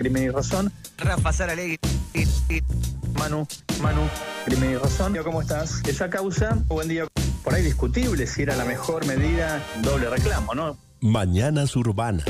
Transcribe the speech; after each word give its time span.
Crimen 0.00 0.22
y 0.22 0.30
Razón. 0.30 0.72
Rafa 0.96 1.30
Saralegui. 1.30 1.76
Manu, 3.18 3.46
Manu, 3.82 4.00
Crimen 4.46 4.70
y 4.70 4.76
Razón. 4.76 5.14
¿Cómo 5.22 5.42
estás? 5.42 5.82
Esa 5.86 6.08
causa, 6.08 6.56
buen 6.68 6.88
día, 6.88 7.06
por 7.44 7.54
ahí 7.54 7.62
discutible 7.62 8.26
si 8.26 8.40
era 8.40 8.56
la 8.56 8.64
mejor 8.64 9.06
medida, 9.06 9.62
doble 9.82 10.08
reclamo, 10.08 10.54
¿no? 10.54 10.78
Mañanas 11.02 11.76
Urbanas. 11.76 12.24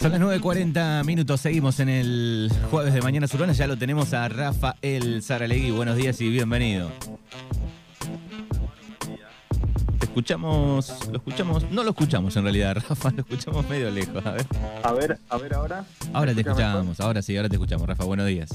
Son 0.00 0.10
las 0.10 0.20
9.40 0.20 1.04
minutos, 1.04 1.40
seguimos 1.40 1.78
en 1.78 1.88
el 1.88 2.50
jueves 2.72 2.92
de 2.92 3.02
Mañanas 3.02 3.32
Urbanas, 3.34 3.56
ya 3.56 3.68
lo 3.68 3.78
tenemos 3.78 4.12
a 4.14 4.28
Rafael 4.28 5.22
Saralegui. 5.22 5.70
Buenos 5.70 5.96
días 5.96 6.20
y 6.20 6.28
bienvenido. 6.28 6.90
Escuchamos, 10.20 11.08
lo 11.12 11.18
escuchamos, 11.18 11.70
no 11.70 11.84
lo 11.84 11.90
escuchamos 11.90 12.34
en 12.38 12.44
realidad, 12.44 12.74
Rafa, 12.88 13.10
lo 13.10 13.18
escuchamos 13.20 13.68
medio 13.68 13.90
lejos, 13.90 14.24
a 14.24 14.30
ver. 14.30 14.46
A 14.82 14.92
ver, 14.94 15.18
a 15.28 15.36
ver 15.36 15.52
ahora. 15.54 15.84
Ahora 16.14 16.32
te 16.34 16.40
escuchamos, 16.40 16.98
ahora 17.00 17.20
sí, 17.20 17.36
ahora 17.36 17.50
te 17.50 17.56
escuchamos, 17.56 17.86
Rafa, 17.86 18.02
buenos 18.04 18.26
días. 18.26 18.48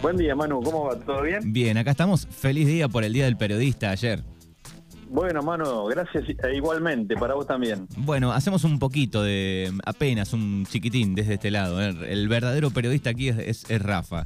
Buen 0.00 0.16
día, 0.16 0.34
Manu, 0.34 0.62
¿cómo 0.62 0.86
va? 0.86 0.96
¿Todo 0.98 1.20
bien? 1.20 1.52
Bien, 1.52 1.76
acá 1.76 1.90
estamos, 1.90 2.26
feliz 2.30 2.66
día 2.66 2.88
por 2.88 3.04
el 3.04 3.12
Día 3.12 3.26
del 3.26 3.36
Periodista 3.36 3.90
ayer. 3.90 4.22
Bueno, 5.10 5.42
Manu, 5.42 5.84
gracias 5.84 6.24
e 6.30 6.56
igualmente, 6.56 7.14
para 7.14 7.34
vos 7.34 7.46
también. 7.46 7.86
Bueno, 7.98 8.32
hacemos 8.32 8.64
un 8.64 8.78
poquito 8.78 9.22
de, 9.22 9.70
apenas 9.84 10.32
un 10.32 10.64
chiquitín 10.66 11.14
desde 11.14 11.34
este 11.34 11.50
lado. 11.50 11.78
¿eh? 11.82 11.94
El 12.08 12.26
verdadero 12.28 12.70
periodista 12.70 13.10
aquí 13.10 13.28
es, 13.28 13.36
es- 13.38 13.70
es 13.70 13.82
Rafa. 13.82 14.24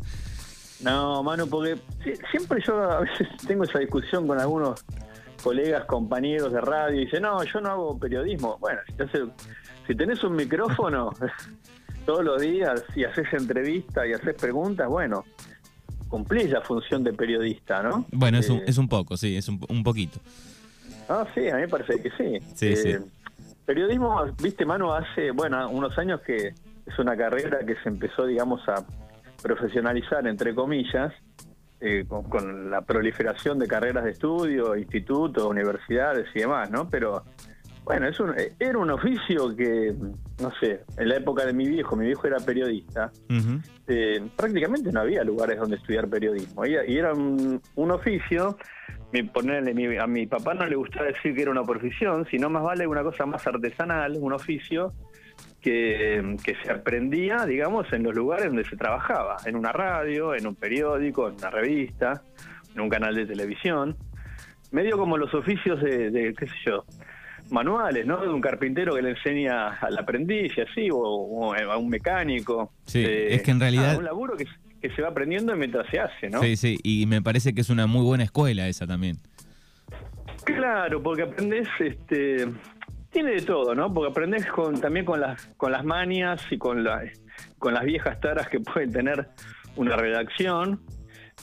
No, 0.83 1.21
Manu, 1.25 1.49
porque 1.49 1.79
si- 2.05 2.13
siempre 2.31 2.63
yo 2.65 2.81
a 2.81 3.01
veces 3.01 3.27
tengo 3.49 3.65
esa 3.65 3.81
discusión 3.81 4.29
con 4.29 4.39
algunos 4.39 4.85
colegas, 5.45 5.85
compañeros 5.85 6.53
de 6.53 6.61
radio, 6.61 7.03
y 7.03 7.05
dicen, 7.05 7.23
no, 7.23 7.45
yo 7.45 7.61
no 7.61 7.71
hago 7.71 7.99
periodismo. 7.99 8.57
Bueno, 8.59 8.81
hace- 8.99 9.27
si 9.87 9.95
tenés 9.95 10.25
un 10.25 10.35
micrófono 10.35 11.11
todos 12.07 12.25
los 12.25 12.41
días 12.41 12.83
y 12.97 13.05
haces 13.05 13.27
entrevistas 13.33 14.07
y 14.09 14.15
haces 14.15 14.35
preguntas, 14.35 14.89
bueno, 14.89 15.25
cumplís 16.09 16.51
la 16.51 16.63
función 16.63 17.05
de 17.05 17.13
periodista, 17.13 17.83
¿no? 17.83 18.07
Bueno, 18.11 18.39
es 18.39 18.49
un, 18.49 18.59
Eh, 18.59 18.65
es 18.67 18.79
un 18.79 18.89
poco, 18.89 19.17
sí, 19.17 19.37
es 19.37 19.47
un, 19.49 19.61
un 19.69 19.83
poquito. 19.85 20.19
Ah, 21.09 21.27
sí, 21.35 21.49
a 21.49 21.57
mí 21.57 21.61
me 21.63 21.69
parece 21.69 22.01
que 22.03 22.11
sí. 22.11 22.39
Sí, 22.55 22.77
sí. 22.77 22.95
Periodismo, 23.67 24.25
viste, 24.43 24.65
Manu, 24.65 24.93
hace, 24.93 25.31
bueno, 25.31 25.69
unos 25.71 25.97
años 25.99 26.21
que 26.23 26.49
es 26.87 26.99
una 26.99 27.17
carrera 27.17 27.59
que 27.67 27.75
se 27.83 27.89
empezó, 27.89 28.27
digamos, 28.27 28.67
a 28.69 28.85
profesionalizar, 29.43 30.27
entre 30.27 30.55
comillas, 30.55 31.13
eh, 31.85 32.05
con, 32.09 32.23
con 32.25 32.71
la 32.71 32.81
proliferación 32.81 33.59
de 33.59 33.67
carreras 33.69 34.05
de 34.05 34.11
estudio, 34.13 34.75
institutos, 34.77 35.45
universidades 35.45 36.27
y 36.35 36.41
demás, 36.41 36.71
¿no? 36.71 36.89
Pero, 36.89 37.23
bueno, 37.85 38.09
es 38.09 38.19
un, 38.19 38.35
era 38.59 38.79
un 38.79 38.91
oficio 38.91 39.55
que, 39.55 39.95
no 40.41 40.51
sé, 40.59 40.81
en 40.97 41.09
la 41.11 41.17
época 41.17 41.45
de 41.45 41.53
mi 41.53 41.69
viejo, 41.69 41.95
mi 41.97 42.07
viejo 42.07 42.27
era 42.27 42.39
periodista, 42.39 43.13
eh, 43.87 44.23
prácticamente 44.35 44.91
no 44.91 45.01
había 45.01 45.23
lugares 45.23 45.59
donde 45.61 45.77
estudiar 45.77 46.09
periodismo. 46.09 46.65
Y, 46.65 46.75
y 46.89 46.97
era 46.97 47.13
un, 47.13 47.61
un 47.75 47.91
oficio, 47.91 48.57
mi, 49.13 49.23
ponerle, 49.25 49.75
mi- 49.75 49.99
a 49.99 50.07
mi 50.07 50.27
papá 50.27 50.55
no 50.55 50.65
le 50.67 50.77
gustaba 50.77 51.07
decir 51.07 51.35
que 51.35 51.43
era 51.43 51.51
una 51.51 51.63
profesión, 51.65 52.27
sino 52.31 52.49
más 52.49 52.63
vale 52.63 52.87
una 52.87 53.03
cosa 53.03 53.27
más 53.27 53.47
artesanal, 53.47 54.17
un 54.19 54.33
oficio 54.33 54.95
que, 55.65 56.37
que 56.45 56.55
se 56.63 56.71
aprendía, 56.71 57.47
digamos, 57.47 57.91
en 57.95 58.03
los 58.03 58.15
lugares 58.15 58.47
donde 58.47 58.65
se 58.67 58.77
trabajaba, 58.77 59.39
en 59.47 59.57
una 59.57 59.73
radio, 59.73 60.35
en 60.35 60.47
un 60.47 60.55
periódico, 60.55 61.27
en 61.29 61.37
una 61.37 61.49
revista, 61.51 62.23
en 62.75 62.83
un 62.83 62.91
canal 62.91 63.15
de 63.15 63.25
televisión. 63.25 63.97
Medio 64.71 64.99
como 64.99 65.17
los 65.17 65.33
oficios 65.35 65.81
de, 65.81 66.11
de, 66.11 66.35
qué 66.35 66.47
sé 66.47 66.55
yo, 66.67 66.85
manuales, 67.51 68.07
¿no? 68.07 68.21
De 68.21 68.29
un 68.29 68.41
carpintero 68.43 68.95
que 68.95 69.01
le 69.03 69.11
enseña 69.11 69.69
al 69.81 69.97
aprendiz 69.99 70.53
y 70.57 70.61
así, 70.61 70.89
o, 70.91 70.99
o 70.99 71.55
a 71.55 71.77
un 71.79 71.89
mecánico. 71.89 72.71
Sí, 72.85 73.03
Eh, 73.03 73.35
es 73.37 73.43
que 73.43 73.51
en 73.53 73.61
realidad- 73.61 73.97
un 73.97 74.05
laburo 74.05 74.37
que, 74.37 74.45
que 74.83 74.91
se 74.95 75.01
va 75.01 75.09
aprendiendo 75.09 75.57
mientras 75.57 75.89
se 75.91 75.99
hace, 75.99 76.29
¿no? 76.29 76.43
Sí, 76.43 76.57
sí, 76.57 76.79
y 76.83 77.07
me 77.07 77.23
parece 77.23 77.55
que 77.55 77.63
es 77.63 77.71
una 77.71 77.87
muy 77.87 78.03
buena 78.05 78.25
escuela 78.25 78.69
esa 78.69 78.87
también. 78.87 79.17
Claro, 80.45 81.03
porque 81.03 81.23
aprendes, 81.23 81.69
este, 81.81 82.47
tiene 83.15 83.31
de 83.31 83.43
todo, 83.43 83.75
¿no? 83.75 83.95
Porque 83.95 84.11
aprendes 84.11 84.45
con, 84.47 84.79
también 84.81 85.07
con 85.07 85.21
las, 85.21 85.47
con 85.57 85.73
las 85.73 85.85
manias 85.85 86.45
y 86.51 86.59
con, 86.59 86.85
la, 86.85 87.03
con 87.59 87.73
las 87.73 87.85
viejas 87.85 88.21
taras 88.21 88.49
que 88.49 88.61
puede 88.75 88.89
tener 88.89 89.29
una 89.77 89.97
redacción. 89.97 90.81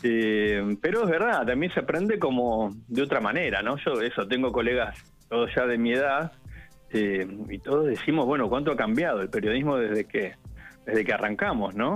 Eh, 0.04 0.78
pero 0.81 1.04
es 1.04 1.10
verdad, 1.10 1.46
también 1.46 1.74
se 1.74 1.80
aprende 1.80 2.20
como 2.20 2.70
de 2.88 3.02
otra 3.02 3.20
manera, 3.20 3.62
¿no? 3.62 3.78
Yo 3.78 4.02
eso, 4.02 4.28
tengo 4.28 4.52
colegas 4.52 4.98
todos 5.28 5.50
ya 5.56 5.66
de 5.66 5.78
mi 5.78 5.94
edad 5.94 6.34
eh, 6.92 7.26
y 7.50 7.60
todos 7.60 7.88
decimos, 7.88 8.26
bueno, 8.26 8.50
¿cuánto 8.50 8.72
ha 8.72 8.76
cambiado 8.76 9.22
el 9.22 9.30
periodismo 9.30 9.78
desde 9.78 10.06
que, 10.06 10.36
desde 10.86 11.06
que 11.06 11.14
arrancamos, 11.14 11.74
¿no? 11.74 11.94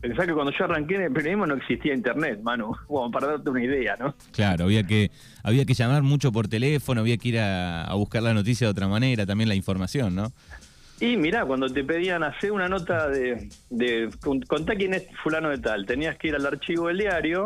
Pensá 0.00 0.26
que 0.26 0.32
cuando 0.34 0.52
yo 0.56 0.64
arranqué 0.64 0.96
en 0.96 1.02
el 1.02 1.12
periodismo 1.12 1.46
no 1.46 1.54
existía 1.54 1.94
internet, 1.94 2.40
Manu, 2.42 2.74
como 2.86 3.10
para 3.10 3.28
darte 3.28 3.50
una 3.50 3.64
idea, 3.64 3.96
¿no? 3.98 4.14
Claro, 4.32 4.64
había 4.64 4.84
que, 4.84 5.10
había 5.42 5.64
que 5.64 5.74
llamar 5.74 6.02
mucho 6.02 6.30
por 6.32 6.48
teléfono, 6.48 7.00
había 7.00 7.16
que 7.16 7.28
ir 7.28 7.38
a, 7.38 7.84
a 7.84 7.94
buscar 7.94 8.22
la 8.22 8.34
noticia 8.34 8.66
de 8.66 8.70
otra 8.70 8.88
manera, 8.88 9.26
también 9.26 9.48
la 9.48 9.54
información, 9.54 10.14
¿no? 10.14 10.32
Y 11.00 11.16
mirá, 11.18 11.44
cuando 11.44 11.68
te 11.68 11.84
pedían 11.84 12.22
hacer 12.22 12.52
una 12.52 12.68
nota 12.68 13.08
de, 13.08 13.50
de 13.68 14.08
con- 14.22 14.40
contá 14.42 14.74
quién 14.76 14.94
es 14.94 15.06
fulano 15.22 15.50
de 15.50 15.58
tal, 15.58 15.84
tenías 15.84 16.16
que 16.16 16.28
ir 16.28 16.34
al 16.36 16.46
archivo 16.46 16.88
del 16.88 16.98
diario, 16.98 17.44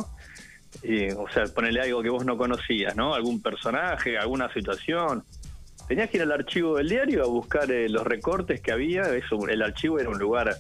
o 1.17 1.29
sea, 1.33 1.45
ponerle 1.55 1.81
algo 1.81 2.03
que 2.03 2.11
vos 2.11 2.25
no 2.25 2.37
conocías, 2.37 2.95
¿no? 2.97 3.15
Algún 3.15 3.43
personaje, 3.43 4.17
alguna 4.19 4.53
situación. 4.53 5.25
Tenías 5.89 6.09
que 6.11 6.19
ir 6.19 6.23
al 6.23 6.31
archivo 6.33 6.77
del 6.77 6.89
diario 6.89 7.25
a 7.25 7.27
buscar 7.27 7.69
eh, 7.73 7.89
los 7.89 8.07
recortes 8.07 8.61
que 8.61 8.71
había. 8.71 9.03
Eso, 9.15 9.49
el 9.49 9.63
archivo 9.63 9.99
era 9.99 10.09
un 10.11 10.19
lugar 10.21 10.57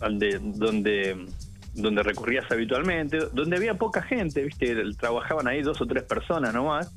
donde, 0.00 0.40
donde, 0.42 1.26
donde 1.74 2.02
recurrías 2.02 2.50
habitualmente, 2.50 3.18
donde 3.32 3.56
había 3.56 3.74
poca 3.74 4.02
gente, 4.02 4.42
¿viste? 4.42 4.76
Trabajaban 4.98 5.48
ahí 5.48 5.62
dos 5.62 5.80
o 5.80 5.86
tres 5.86 6.02
personas 6.04 6.52
nomás. 6.54 6.92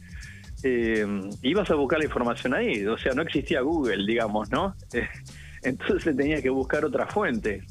Eh, 0.64 1.06
ibas 1.44 1.70
a 1.70 1.76
buscar 1.76 2.00
la 2.00 2.06
información 2.06 2.54
ahí, 2.54 2.86
o 2.86 2.98
sea, 2.98 3.14
no 3.14 3.22
existía 3.22 3.62
Google, 3.62 4.06
digamos, 4.06 4.50
¿no? 4.50 4.76
Entonces 5.64 6.16
tenía 6.16 6.42
que 6.42 6.50
buscar 6.50 6.86
otra 6.86 7.08
fuente. 7.08 7.64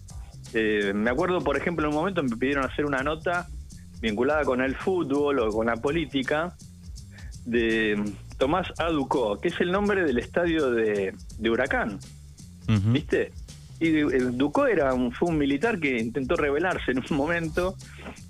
Eh, 0.55 0.93
me 0.95 1.11
acuerdo, 1.11 1.41
por 1.41 1.57
ejemplo, 1.57 1.87
en 1.87 1.93
un 1.93 1.99
momento 1.99 2.23
me 2.23 2.37
pidieron 2.37 2.65
hacer 2.65 2.85
una 2.85 3.03
nota 3.03 3.49
vinculada 4.01 4.45
con 4.45 4.61
el 4.61 4.77
fútbol 4.77 5.41
o 5.41 5.51
con 5.51 5.67
la 5.67 5.77
política 5.77 6.57
de 7.45 8.03
Tomás 8.39 8.69
Aducó, 8.79 9.41
que 9.41 9.49
es 9.49 9.61
el 9.61 9.73
nombre 9.73 10.05
del 10.05 10.19
estadio 10.19 10.71
de, 10.71 11.15
de 11.39 11.51
Huracán. 11.51 11.99
¿viste? 12.69 13.33
Y 13.81 13.91
Ducó 13.91 14.67
era 14.67 14.95
un, 14.95 15.13
fue 15.13 15.29
un 15.29 15.39
militar 15.39 15.79
que 15.79 15.99
intentó 15.99 16.37
rebelarse 16.37 16.93
en 16.93 16.99
un 16.99 17.17
momento, 17.17 17.77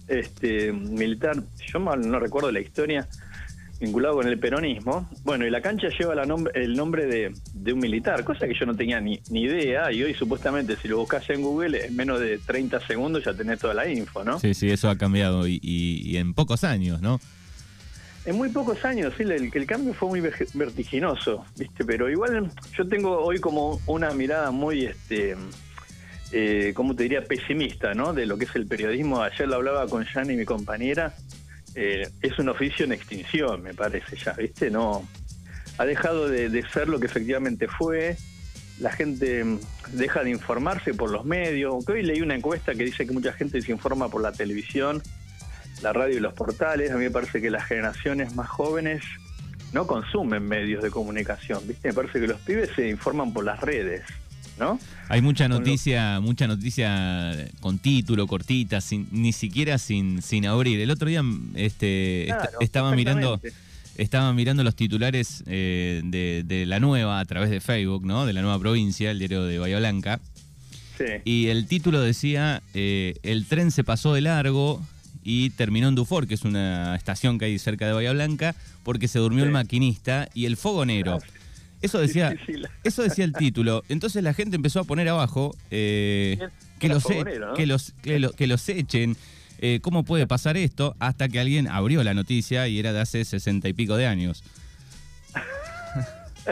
este 0.08 0.72
militar, 0.72 1.36
yo 1.72 1.80
mal 1.80 2.00
no 2.08 2.18
recuerdo 2.18 2.50
la 2.50 2.60
historia, 2.60 3.06
vinculado 3.80 4.16
con 4.16 4.26
el 4.26 4.38
peronismo. 4.38 5.08
Bueno, 5.24 5.46
y 5.46 5.50
la 5.50 5.60
cancha 5.60 5.88
lleva 5.96 6.14
la 6.14 6.24
nombre- 6.24 6.52
el 6.54 6.74
nombre 6.74 7.06
de, 7.06 7.32
de 7.54 7.72
un 7.72 7.78
militar, 7.78 8.24
cosa 8.24 8.46
que 8.48 8.54
yo 8.58 8.66
no 8.66 8.74
tenía 8.74 9.00
ni, 9.00 9.20
ni 9.30 9.42
idea, 9.42 9.92
y 9.92 10.02
hoy 10.02 10.14
supuestamente 10.14 10.76
si 10.76 10.88
lo 10.88 10.98
buscas 10.98 11.28
en 11.30 11.42
Google, 11.42 11.84
en 11.86 11.94
menos 11.94 12.18
de 12.20 12.38
30 12.38 12.80
segundos 12.86 13.24
ya 13.24 13.34
tenés 13.34 13.58
toda 13.60 13.74
la 13.74 13.88
info, 13.88 14.24
¿no? 14.24 14.40
Sí, 14.40 14.54
sí, 14.54 14.70
eso 14.70 14.88
ha 14.88 14.96
cambiado 14.96 15.46
y, 15.46 15.60
y- 15.62 16.02
y 16.04 16.16
en 16.16 16.34
pocos 16.34 16.64
años, 16.64 17.00
¿no? 17.02 17.20
En 18.26 18.36
muy 18.36 18.48
pocos 18.48 18.84
años, 18.84 19.14
sí, 19.16 19.22
el, 19.22 19.50
el 19.54 19.66
cambio 19.66 19.94
fue 19.94 20.08
muy 20.08 20.20
vertiginoso, 20.20 21.44
¿viste? 21.56 21.84
Pero 21.84 22.10
igual 22.10 22.50
yo 22.76 22.88
tengo 22.88 23.18
hoy 23.20 23.38
como 23.38 23.80
una 23.86 24.10
mirada 24.10 24.50
muy, 24.50 24.84
este, 24.84 25.36
eh, 26.32 26.72
¿cómo 26.74 26.96
te 26.96 27.04
diría? 27.04 27.22
Pesimista, 27.22 27.94
¿no? 27.94 28.12
De 28.12 28.26
lo 28.26 28.36
que 28.36 28.46
es 28.46 28.56
el 28.56 28.66
periodismo. 28.66 29.22
Ayer 29.22 29.46
lo 29.46 29.54
hablaba 29.54 29.86
con 29.86 30.04
Yanni, 30.04 30.34
mi 30.34 30.44
compañera. 30.44 31.14
eh, 31.76 32.08
es 32.20 32.38
un 32.40 32.48
oficio 32.48 32.84
en 32.84 32.92
extinción, 32.92 33.62
me 33.62 33.74
parece 33.74 34.16
ya, 34.16 34.32
¿viste? 34.32 34.70
No, 34.70 35.06
ha 35.78 35.84
dejado 35.84 36.28
de, 36.28 36.64
ser 36.72 36.88
lo 36.88 36.98
que 36.98 37.06
efectivamente 37.06 37.68
fue. 37.68 38.16
La 38.80 38.90
gente 38.90 39.44
mm, 39.44 39.60
deja 39.92 40.24
de 40.24 40.30
informarse 40.30 40.94
por 40.94 41.10
los 41.10 41.24
medios. 41.24 41.72
Aunque 41.72 41.92
hoy 41.92 42.02
leí 42.02 42.22
una 42.22 42.34
encuesta 42.34 42.74
que 42.74 42.84
dice 42.84 43.06
que 43.06 43.12
mucha 43.12 43.32
gente 43.32 43.62
se 43.62 43.70
informa 43.70 44.08
por 44.08 44.20
la 44.20 44.32
televisión 44.32 45.00
la 45.82 45.92
radio 45.92 46.16
y 46.16 46.20
los 46.20 46.32
portales. 46.34 46.90
A 46.90 46.94
mí 46.96 47.04
me 47.04 47.10
parece 47.10 47.40
que 47.40 47.50
las 47.50 47.64
generaciones 47.64 48.34
más 48.34 48.48
jóvenes 48.48 49.02
no 49.72 49.86
consumen 49.86 50.46
medios 50.46 50.82
de 50.82 50.90
comunicación, 50.90 51.60
¿viste? 51.66 51.88
Me 51.88 51.94
parece 51.94 52.20
que 52.20 52.26
los 52.26 52.40
pibes 52.40 52.70
se 52.74 52.88
informan 52.88 53.32
por 53.32 53.44
las 53.44 53.60
redes, 53.60 54.02
¿no? 54.58 54.78
Hay 55.08 55.20
mucha 55.20 55.48
noticia, 55.48 56.20
mucha 56.20 56.46
noticia 56.46 57.46
con 57.60 57.78
título, 57.78 58.26
cortita, 58.26 58.80
sin, 58.80 59.06
ni 59.10 59.32
siquiera 59.32 59.76
sin, 59.78 60.22
sin 60.22 60.46
abrir. 60.46 60.80
El 60.80 60.90
otro 60.90 61.08
día 61.08 61.22
este, 61.54 62.22
est- 62.22 62.38
Claro, 62.38 62.58
estaba 62.60 62.94
mirando 62.94 63.40
estaba 63.98 64.30
mirando 64.34 64.62
los 64.62 64.76
titulares 64.76 65.42
eh, 65.46 66.02
de, 66.04 66.42
de 66.44 66.66
la 66.66 66.80
nueva 66.80 67.18
a 67.18 67.24
través 67.24 67.48
de 67.48 67.60
Facebook, 67.60 68.04
¿no? 68.04 68.26
De 68.26 68.34
la 68.34 68.42
nueva 68.42 68.58
provincia, 68.58 69.10
el 69.10 69.18
diario 69.18 69.44
de 69.44 69.58
Bahía 69.58 69.78
Blanca. 69.78 70.20
Sí. 70.98 71.04
Y 71.24 71.46
el 71.48 71.66
título 71.66 72.00
decía, 72.00 72.62
eh, 72.74 73.14
el 73.22 73.46
tren 73.46 73.70
se 73.70 73.84
pasó 73.84 74.12
de 74.14 74.20
largo 74.20 74.82
y 75.28 75.50
terminó 75.50 75.88
en 75.88 75.96
Dufour, 75.96 76.28
que 76.28 76.34
es 76.34 76.42
una 76.42 76.94
estación 76.94 77.36
que 77.36 77.46
hay 77.46 77.58
cerca 77.58 77.84
de 77.84 77.92
Bahía 77.92 78.12
Blanca, 78.12 78.54
porque 78.84 79.08
se 79.08 79.18
durmió 79.18 79.42
Sí. 79.42 79.48
el 79.48 79.52
maquinista 79.52 80.28
y 80.34 80.46
el 80.46 80.56
fogonero. 80.56 81.18
Ah. 81.20 81.26
Eso 81.82 81.98
decía, 81.98 82.32
eso 82.84 83.02
decía 83.02 83.24
el 83.24 83.32
título. 83.32 83.82
Entonces 83.88 84.22
la 84.22 84.34
gente 84.34 84.54
empezó 84.54 84.78
a 84.78 84.84
poner 84.84 85.08
abajo 85.08 85.56
eh, 85.72 86.38
que, 86.78 86.86
Era 86.86 86.94
los, 86.94 87.10
e- 87.10 87.24
que, 87.56 87.66
los, 87.66 87.92
que, 88.02 88.18
lo- 88.20 88.30
que 88.32 88.46
los 88.46 88.68
echen. 88.68 89.16
Eh, 89.58 89.80
¿Cómo 89.82 90.04
puede 90.04 90.28
pasar 90.28 90.56
esto? 90.56 90.94
Hasta 91.00 91.28
que 91.28 91.40
alguien 91.40 91.66
abrió 91.66 92.04
la 92.04 92.14
noticia 92.14 92.68
y 92.68 92.78
era 92.78 92.92
de 92.92 93.00
hace 93.00 93.24
sesenta 93.24 93.68
y 93.68 93.72
pico 93.72 93.96
de 93.96 94.06
años. 94.06 94.44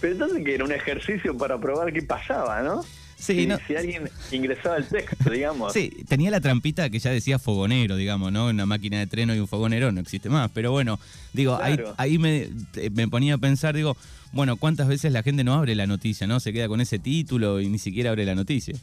Pero 0.00 0.12
entonces 0.12 0.44
que 0.44 0.54
era 0.54 0.64
un 0.64 0.72
ejercicio 0.72 1.36
para 1.36 1.58
probar 1.58 1.92
qué 1.92 2.02
pasaba, 2.02 2.62
¿no? 2.62 2.84
Sí, 3.18 3.40
si, 3.40 3.46
no- 3.46 3.58
si 3.66 3.74
alguien 3.74 4.08
ingresaba 4.30 4.76
el 4.76 4.86
texto, 4.86 5.28
digamos. 5.30 5.72
Sí, 5.72 5.90
tenía 6.08 6.30
la 6.30 6.40
trampita 6.40 6.88
que 6.88 6.98
ya 7.00 7.10
decía 7.10 7.38
fogonero, 7.38 7.96
digamos, 7.96 8.30
¿no? 8.32 8.46
Una 8.46 8.64
máquina 8.64 8.98
de 9.00 9.06
treno 9.08 9.34
y 9.34 9.40
un 9.40 9.48
fogonero 9.48 9.90
no 9.90 10.00
existe 10.00 10.28
más. 10.30 10.50
Pero 10.54 10.70
bueno, 10.70 11.00
digo, 11.32 11.58
ahí, 11.60 11.78
ahí 11.96 12.18
me, 12.18 12.48
me 12.92 13.08
ponía 13.08 13.34
a 13.34 13.38
pensar, 13.38 13.74
digo, 13.74 13.96
bueno, 14.32 14.56
¿cuántas 14.56 14.86
veces 14.88 15.12
la 15.12 15.22
gente 15.22 15.42
no 15.42 15.54
abre 15.54 15.74
la 15.74 15.86
noticia, 15.86 16.26
no? 16.26 16.38
Se 16.38 16.52
queda 16.52 16.68
con 16.68 16.80
ese 16.80 16.98
título 16.98 17.60
y 17.60 17.68
ni 17.68 17.78
siquiera 17.78 18.10
abre 18.10 18.24
la 18.24 18.34
noticia. 18.36 18.74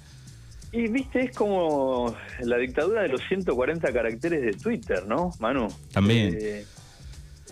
Y 0.74 0.90
viste, 0.90 1.22
es 1.22 1.36
como 1.36 2.14
la 2.42 2.58
dictadura 2.58 3.04
de 3.04 3.08
los 3.08 3.22
140 3.30 3.94
caracteres 3.94 4.42
de 4.42 4.52
Twitter, 4.52 5.06
¿no, 5.08 5.32
Manu? 5.40 5.68
También. 5.94 6.38
Eh, 6.38 6.66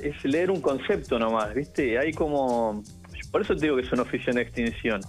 es 0.01 0.25
leer 0.25 0.51
un 0.51 0.59
concepto 0.59 1.17
nomás, 1.17 1.53
¿viste? 1.55 1.97
Hay 1.97 2.11
como... 2.11 2.83
Por 3.31 3.41
eso 3.41 3.55
te 3.55 3.61
digo 3.67 3.77
que 3.77 3.83
es 3.83 3.91
un 3.93 4.01
oficio 4.01 4.31
en 4.33 4.39
extinción. 4.39 4.99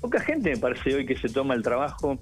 Poca 0.00 0.20
gente 0.20 0.50
me 0.50 0.56
parece 0.58 0.94
hoy 0.94 1.06
que 1.06 1.16
se 1.16 1.28
toma 1.28 1.54
el 1.54 1.62
trabajo, 1.62 2.18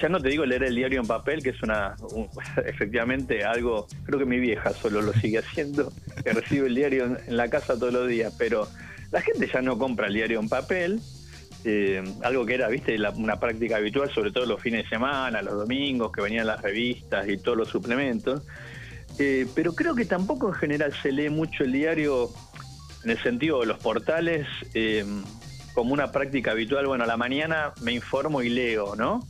ya 0.00 0.08
no 0.08 0.20
te 0.20 0.28
digo 0.28 0.44
leer 0.44 0.64
el 0.64 0.74
diario 0.74 1.00
en 1.00 1.06
papel, 1.06 1.42
que 1.42 1.50
es 1.50 1.62
una 1.62 1.94
un- 2.12 2.28
efectivamente 2.66 3.44
algo, 3.44 3.86
creo 4.04 4.18
que 4.18 4.26
mi 4.26 4.38
vieja 4.40 4.72
solo 4.72 5.00
lo 5.02 5.12
sigue 5.14 5.38
haciendo, 5.38 5.92
que 6.24 6.32
recibe 6.32 6.66
el 6.68 6.74
diario 6.74 7.04
en, 7.06 7.18
en 7.26 7.36
la 7.36 7.48
casa 7.48 7.74
todos 7.78 7.92
los 7.92 8.08
días, 8.08 8.34
pero 8.38 8.68
la 9.10 9.20
gente 9.20 9.48
ya 9.52 9.60
no 9.62 9.78
compra 9.78 10.06
el 10.08 10.14
diario 10.14 10.40
en 10.40 10.48
papel, 10.48 11.00
eh, 11.64 12.02
algo 12.22 12.44
que 12.44 12.54
era, 12.54 12.68
viste, 12.68 12.98
la- 12.98 13.10
una 13.10 13.38
práctica 13.38 13.76
habitual, 13.76 14.10
sobre 14.12 14.32
todo 14.32 14.46
los 14.46 14.60
fines 14.60 14.84
de 14.84 14.88
semana, 14.88 15.42
los 15.42 15.54
domingos, 15.54 16.10
que 16.12 16.20
venían 16.22 16.46
las 16.46 16.60
revistas 16.60 17.28
y 17.28 17.38
todos 17.38 17.56
los 17.58 17.68
suplementos. 17.68 18.42
Eh, 19.18 19.46
pero 19.54 19.74
creo 19.74 19.94
que 19.94 20.04
tampoco 20.06 20.48
en 20.48 20.54
general 20.54 20.92
se 21.02 21.12
lee 21.12 21.28
mucho 21.28 21.64
el 21.64 21.72
diario 21.72 22.30
en 23.04 23.10
el 23.10 23.22
sentido 23.22 23.60
de 23.60 23.66
los 23.66 23.78
portales 23.78 24.46
eh, 24.74 25.04
como 25.74 25.92
una 25.92 26.12
práctica 26.12 26.52
habitual. 26.52 26.86
Bueno, 26.86 27.04
a 27.04 27.06
la 27.06 27.16
mañana 27.16 27.72
me 27.82 27.92
informo 27.92 28.42
y 28.42 28.48
leo, 28.48 28.94
¿no? 28.96 29.26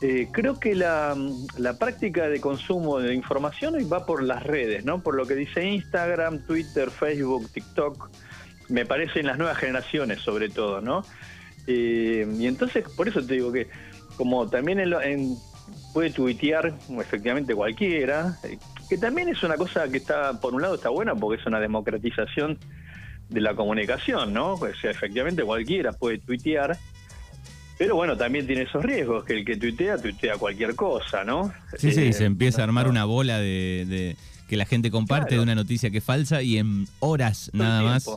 Eh, 0.00 0.28
creo 0.32 0.60
que 0.60 0.74
la, 0.76 1.16
la 1.56 1.76
práctica 1.76 2.28
de 2.28 2.40
consumo 2.40 3.00
de 3.00 3.14
información 3.14 3.74
hoy 3.74 3.84
va 3.84 4.06
por 4.06 4.22
las 4.22 4.42
redes, 4.44 4.84
¿no? 4.84 5.02
Por 5.02 5.16
lo 5.16 5.26
que 5.26 5.34
dice 5.34 5.64
Instagram, 5.64 6.40
Twitter, 6.46 6.90
Facebook, 6.90 7.50
TikTok, 7.50 8.08
me 8.68 8.86
parece 8.86 9.20
en 9.20 9.26
las 9.26 9.38
nuevas 9.38 9.58
generaciones 9.58 10.20
sobre 10.22 10.50
todo, 10.50 10.80
¿no? 10.80 11.04
Eh, 11.66 12.26
y 12.38 12.46
entonces, 12.46 12.84
por 12.96 13.08
eso 13.08 13.24
te 13.24 13.34
digo 13.34 13.50
que 13.50 13.68
como 14.16 14.48
también 14.48 14.78
en, 14.80 14.92
en- 15.02 15.36
puede 15.92 16.10
tuitear 16.10 16.72
efectivamente 17.00 17.54
cualquiera, 17.54 18.38
eh, 18.44 18.58
que 18.88 18.98
también 18.98 19.28
es 19.28 19.42
una 19.42 19.56
cosa 19.56 19.88
que 19.88 19.98
está, 19.98 20.32
por 20.40 20.54
un 20.54 20.62
lado 20.62 20.76
está 20.76 20.90
buena 20.90 21.14
porque 21.14 21.40
es 21.40 21.46
una 21.46 21.60
democratización 21.60 22.58
de 23.28 23.40
la 23.40 23.54
comunicación, 23.54 24.32
¿no? 24.32 24.54
O 24.54 24.68
sea, 24.80 24.90
efectivamente 24.90 25.42
cualquiera 25.44 25.92
puede 25.92 26.18
tuitear, 26.18 26.78
pero 27.76 27.94
bueno, 27.94 28.16
también 28.16 28.46
tiene 28.46 28.62
esos 28.62 28.82
riesgos, 28.84 29.24
que 29.24 29.34
el 29.34 29.44
que 29.44 29.56
tuitea, 29.56 29.98
tuitea 29.98 30.36
cualquier 30.36 30.74
cosa, 30.74 31.24
¿no? 31.24 31.52
Sí, 31.76 31.92
sí, 31.92 32.00
Eh, 32.08 32.12
se 32.12 32.24
empieza 32.24 32.62
a 32.62 32.64
armar 32.64 32.88
una 32.88 33.04
bola 33.04 33.38
de, 33.38 33.84
de 33.88 34.16
que 34.48 34.56
la 34.56 34.64
gente 34.64 34.90
comparte 34.90 35.28
Claro. 35.28 35.40
de 35.40 35.44
una 35.44 35.54
noticia 35.54 35.90
que 35.90 35.98
es 35.98 36.04
falsa 36.04 36.42
y 36.42 36.58
en 36.58 36.88
horas 37.00 37.50
Todo 37.52 37.62
nada 37.62 37.82
más, 37.82 38.08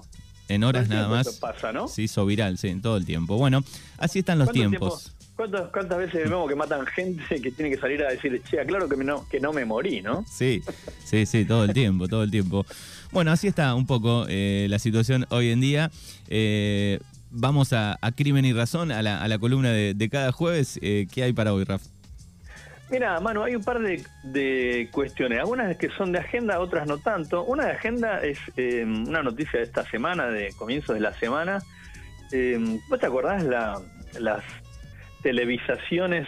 en 0.48 0.63
horas 0.63 0.88
Todo 0.88 0.94
el 0.94 1.02
nada 1.04 1.10
más, 1.16 1.28
pasa, 1.40 1.72
¿no? 1.74 1.88
se 1.88 2.04
hizo 2.04 2.25
viral, 2.25 2.57
sí, 2.57 2.74
todo 2.81 2.98
el 2.98 3.06
tiempo. 3.06 3.38
Bueno, 3.38 3.64
así 3.98 4.19
están 4.19 4.40
los 4.40 4.48
¿Cuánto 4.48 4.60
tiempos. 4.60 5.04
tiempo- 5.04 5.20
¿Cuántas, 5.42 5.70
¿Cuántas 5.70 5.98
veces 5.98 6.30
vemos 6.30 6.48
que 6.48 6.56
matan 6.56 6.86
gente 6.86 7.42
que 7.42 7.50
tiene 7.50 7.72
que 7.72 7.78
salir 7.82 8.04
a 8.04 8.12
decir, 8.12 8.40
che, 8.44 8.64
claro 8.64 8.88
que, 8.88 8.96
no, 8.96 9.28
que 9.28 9.40
no 9.40 9.52
me 9.52 9.66
morí, 9.66 10.00
¿no? 10.00 10.24
Sí, 10.28 10.62
sí, 11.04 11.26
sí, 11.26 11.46
todo 11.46 11.64
el 11.64 11.74
tiempo, 11.74 12.08
todo 12.08 12.22
el 12.22 12.30
tiempo. 12.30 12.64
Bueno, 13.12 13.32
así 13.32 13.48
está 13.48 13.74
un 13.74 13.88
poco 13.88 14.28
eh, 14.30 14.68
la 14.70 14.78
situación 14.78 15.26
hoy 15.32 15.50
en 15.50 15.60
día. 15.60 15.90
Eh, 16.30 17.00
vamos 17.32 17.74
a, 17.74 17.98
a 18.04 18.12
Crimen 18.12 18.46
y 18.46 18.54
Razón, 18.54 18.92
a 18.92 19.02
la, 19.02 19.20
a 19.20 19.28
la 19.28 19.40
columna 19.40 19.72
de, 19.72 19.96
de 19.96 20.10
cada 20.10 20.32
jueves. 20.32 20.78
Eh, 20.84 21.08
¿Qué 21.12 21.24
hay 21.24 21.34
para 21.34 21.56
hoy, 21.56 21.64
Rafa? 21.64 21.90
Mira, 22.92 23.20
mano, 23.20 23.44
hay 23.44 23.56
un 23.56 23.64
par 23.64 23.80
de, 23.80 24.04
de 24.22 24.90
cuestiones, 24.92 25.40
algunas 25.40 25.76
que 25.76 25.90
son 25.90 26.12
de 26.12 26.20
agenda, 26.20 26.60
otras 26.60 26.86
no 26.86 27.00
tanto. 27.00 27.46
Una 27.46 27.66
de 27.66 27.72
agenda 27.72 28.20
es 28.20 28.38
eh, 28.58 28.84
una 28.86 29.24
noticia 29.24 29.58
de 29.58 29.66
esta 29.66 29.90
semana, 29.90 30.28
de 30.28 30.54
comienzos 30.56 30.94
de 30.94 31.02
la 31.02 31.18
semana. 31.18 31.64
Eh, 32.32 32.80
¿Vos 32.88 33.00
te 33.00 33.08
acordás 33.08 33.44
la, 33.44 33.82
las 34.20 34.44
televisaciones 35.21 36.27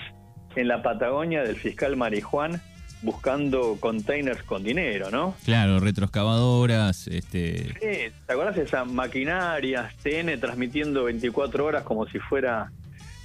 en 0.55 0.67
la 0.67 0.81
Patagonia 0.83 1.41
del 1.43 1.55
fiscal 1.55 1.95
Marijuán 1.95 2.61
buscando 3.01 3.77
containers 3.81 4.43
con 4.43 4.63
dinero, 4.63 5.11
no? 5.11 5.35
Claro, 5.43 5.79
retroexcavadoras, 5.79 7.07
este, 7.07 7.57
Sí, 7.73 8.11
¿te 8.25 8.33
acordás 8.33 8.55
de 8.55 8.63
esa 8.63 8.85
maquinaria, 8.85 9.91
TN 10.01 10.39
transmitiendo 10.39 11.03
24 11.03 11.65
horas 11.65 11.83
como 11.83 12.07
si 12.07 12.19
fuera, 12.19 12.71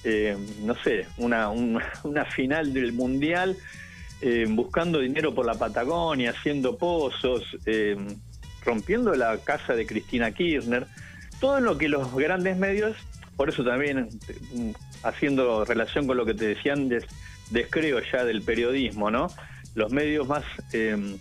eh, 0.03 0.37
no 0.63 0.75
sé, 0.83 1.07
una, 1.17 1.49
un- 1.51 1.81
una 2.03 2.25
final 2.25 2.73
del 2.75 2.93
Mundial, 2.93 3.57
eh, 4.21 4.47
buscando 4.49 4.99
dinero 4.99 5.33
por 5.33 5.47
la 5.47 5.55
Patagonia, 5.55 6.31
haciendo 6.31 6.77
pozos, 6.77 7.45
eh, 7.67 7.97
rompiendo 8.65 9.15
la 9.15 9.39
casa 9.39 9.75
de 9.77 9.87
Cristina 9.87 10.33
Kirchner? 10.33 10.87
Todo 11.41 11.61
lo 11.61 11.79
que 11.79 11.89
los 11.89 12.13
grandes 12.17 12.57
medios, 12.57 12.97
por 13.39 13.49
eso 13.49 13.65
también 13.65 14.09
haciendo 15.05 15.65
relación 15.65 16.07
con 16.07 16.19
lo 16.19 16.27
que 16.27 16.35
te 16.35 16.49
decían 16.49 16.81
antes, 16.81 17.07
descreo 17.51 18.01
ya 18.13 18.25
del 18.25 18.43
periodismo, 18.43 19.11
¿no? 19.11 19.29
Los 19.75 19.91
medios 19.93 20.29
más... 20.29 20.45
eh, 20.75 21.17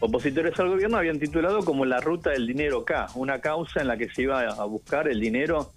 opositores 0.00 0.58
al 0.58 0.68
gobierno 0.70 0.96
habían 0.96 1.18
titulado 1.18 1.62
como 1.62 1.84
la 1.84 2.00
ruta 2.00 2.30
del 2.30 2.46
dinero 2.46 2.84
K, 2.84 3.08
una 3.16 3.40
causa 3.40 3.80
en 3.82 3.88
la 3.88 3.96
que 3.96 4.08
se 4.08 4.22
iba 4.22 4.40
a 4.40 4.64
buscar 4.64 5.08
el 5.08 5.20
dinero 5.20 5.72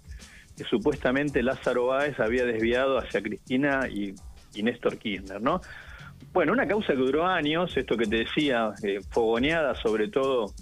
que 0.56 0.64
supuestamente 0.64 1.42
Lázaro 1.42 1.86
Báez 1.86 2.18
había 2.20 2.44
desviado 2.44 2.98
hacia 2.98 3.22
Cristina 3.22 3.88
y, 3.90 4.14
y 4.54 4.62
Néstor 4.62 4.98
Kirchner, 4.98 5.42
¿no? 5.42 5.60
Bueno, 6.32 6.52
una 6.52 6.66
causa 6.66 6.94
que 6.94 6.98
duró 6.98 7.26
años, 7.26 7.76
esto 7.76 7.96
que 7.96 8.06
te 8.06 8.16
decía, 8.18 8.72
eh, 8.82 9.00
fogoneada 9.10 9.74
sobre 9.74 10.08
todo 10.08 10.52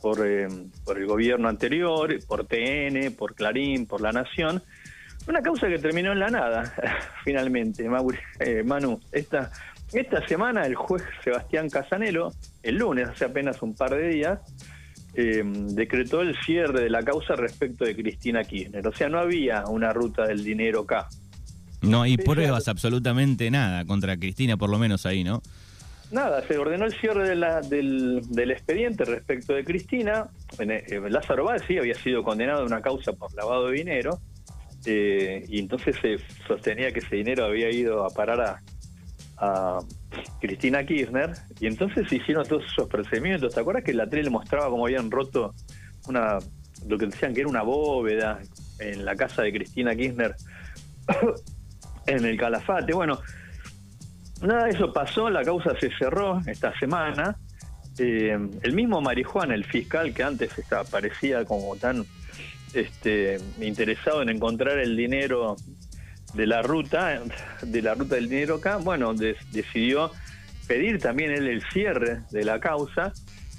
por, 0.00 0.26
eh, 0.26 0.48
por 0.84 0.98
el 0.98 1.06
gobierno 1.06 1.48
anterior, 1.48 2.14
por 2.26 2.46
TN, 2.46 3.12
por 3.16 3.34
Clarín, 3.34 3.86
por 3.86 4.00
La 4.00 4.12
Nación, 4.12 4.62
una 5.26 5.40
causa 5.42 5.68
que 5.68 5.78
terminó 5.78 6.12
en 6.12 6.20
la 6.20 6.28
nada, 6.28 6.74
finalmente, 7.24 7.88
Mauri- 7.88 8.18
eh, 8.40 8.62
Manu. 8.64 9.00
Esta, 9.12 9.50
esta 9.92 10.26
semana 10.26 10.66
el 10.66 10.74
juez 10.74 11.02
Sebastián 11.22 11.68
Casanelo, 11.68 12.32
el 12.62 12.76
lunes, 12.76 13.08
hace 13.08 13.24
apenas 13.26 13.60
un 13.62 13.74
par 13.74 13.90
de 13.94 14.08
días, 14.08 14.40
eh, 15.14 15.42
decretó 15.44 16.20
el 16.22 16.36
cierre 16.44 16.82
de 16.82 16.90
la 16.90 17.02
causa 17.02 17.34
respecto 17.34 17.84
de 17.84 17.94
Cristina 17.96 18.44
Kirchner. 18.44 18.86
O 18.86 18.92
sea, 18.92 19.08
no 19.08 19.18
había 19.18 19.64
una 19.66 19.92
ruta 19.92 20.26
del 20.26 20.44
dinero 20.44 20.80
acá. 20.80 21.08
no 21.82 22.02
hay 22.02 22.16
pruebas 22.16 22.68
absolutamente 22.68 23.50
nada 23.50 23.84
contra 23.84 24.16
Cristina, 24.16 24.56
por 24.56 24.70
lo 24.70 24.78
menos 24.78 25.06
ahí, 25.06 25.24
¿no? 25.24 25.42
Nada, 26.10 26.42
se 26.46 26.56
ordenó 26.56 26.86
el 26.86 26.92
cierre 26.98 27.28
de 27.28 27.36
la- 27.36 27.60
del, 27.60 28.22
del 28.30 28.50
expediente 28.50 29.04
respecto 29.04 29.52
de 29.52 29.64
Cristina. 29.64 30.28
En, 30.58 30.70
eh, 30.70 30.84
Lázaro 31.10 31.44
Báez 31.44 31.62
sí 31.68 31.76
había 31.76 31.94
sido 31.94 32.22
condenado 32.22 32.62
a 32.62 32.64
una 32.66 32.80
causa 32.80 33.12
por 33.12 33.32
lavado 33.34 33.68
de 33.68 33.76
dinero 33.76 34.18
eh, 34.86 35.44
y 35.48 35.58
entonces 35.58 35.96
se 36.00 36.16
sostenía 36.46 36.92
que 36.92 37.00
ese 37.00 37.16
dinero 37.16 37.44
había 37.44 37.70
ido 37.70 38.06
a 38.06 38.08
parar 38.10 38.40
a, 38.40 38.62
a 39.36 39.78
Cristina 40.40 40.84
Kirchner 40.86 41.32
y 41.60 41.66
entonces 41.66 42.08
se 42.08 42.16
hicieron 42.16 42.46
todos 42.46 42.64
esos 42.72 42.88
procedimientos. 42.88 43.54
¿Te 43.54 43.60
acuerdas 43.60 43.84
que 43.84 43.92
la 43.92 44.08
tele 44.08 44.30
mostraba 44.30 44.70
cómo 44.70 44.86
habían 44.86 45.10
roto 45.10 45.54
una 46.08 46.38
lo 46.86 46.96
que 46.96 47.06
decían 47.06 47.34
que 47.34 47.40
era 47.40 47.50
una 47.50 47.62
bóveda 47.62 48.38
en 48.78 49.04
la 49.04 49.14
casa 49.14 49.42
de 49.42 49.52
Cristina 49.52 49.94
Kirchner 49.94 50.34
en 52.06 52.24
el 52.24 52.38
Calafate? 52.38 52.94
Bueno, 52.94 53.18
Nada 54.42 54.68
eso 54.68 54.92
pasó, 54.92 55.28
la 55.30 55.42
causa 55.42 55.78
se 55.78 55.90
cerró 55.96 56.40
esta 56.46 56.76
semana. 56.78 57.36
Eh, 57.98 58.38
el 58.62 58.72
mismo 58.72 59.00
Marijuán, 59.00 59.50
el 59.50 59.64
fiscal 59.64 60.14
que 60.14 60.22
antes 60.22 60.56
estaba, 60.56 60.84
parecía 60.84 61.44
como 61.44 61.74
tan 61.76 62.04
este, 62.72 63.38
interesado 63.60 64.22
en 64.22 64.28
encontrar 64.28 64.78
el 64.78 64.96
dinero 64.96 65.56
de 66.34 66.46
la 66.46 66.62
ruta, 66.62 67.20
de 67.62 67.82
la 67.82 67.94
ruta 67.94 68.14
del 68.14 68.28
dinero 68.28 68.56
acá, 68.56 68.76
bueno, 68.76 69.14
decidió 69.14 70.12
pedir 70.66 70.98
también 70.98 71.32
él 71.32 71.48
el 71.48 71.62
cierre 71.72 72.20
de 72.30 72.44
la 72.44 72.60
causa. 72.60 73.12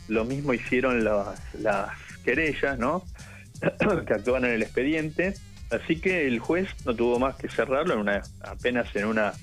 Lo 0.08 0.24
mismo 0.24 0.54
hicieron 0.54 1.04
las, 1.04 1.54
las 1.56 1.90
querellas, 2.24 2.80
¿no? 2.80 3.04
que 4.08 4.14
actúan 4.14 4.46
en 4.46 4.52
el 4.52 4.62
expediente. 4.62 5.34
Así 5.72 6.00
que 6.00 6.26
el 6.28 6.40
juez 6.40 6.70
no 6.86 6.96
tuvo 6.96 7.20
más 7.20 7.36
que 7.36 7.50
cerrarlo 7.50 7.96
en 7.96 8.00
una, 8.00 8.22
apenas 8.42 8.96
en 8.96 9.06
una 9.06 9.34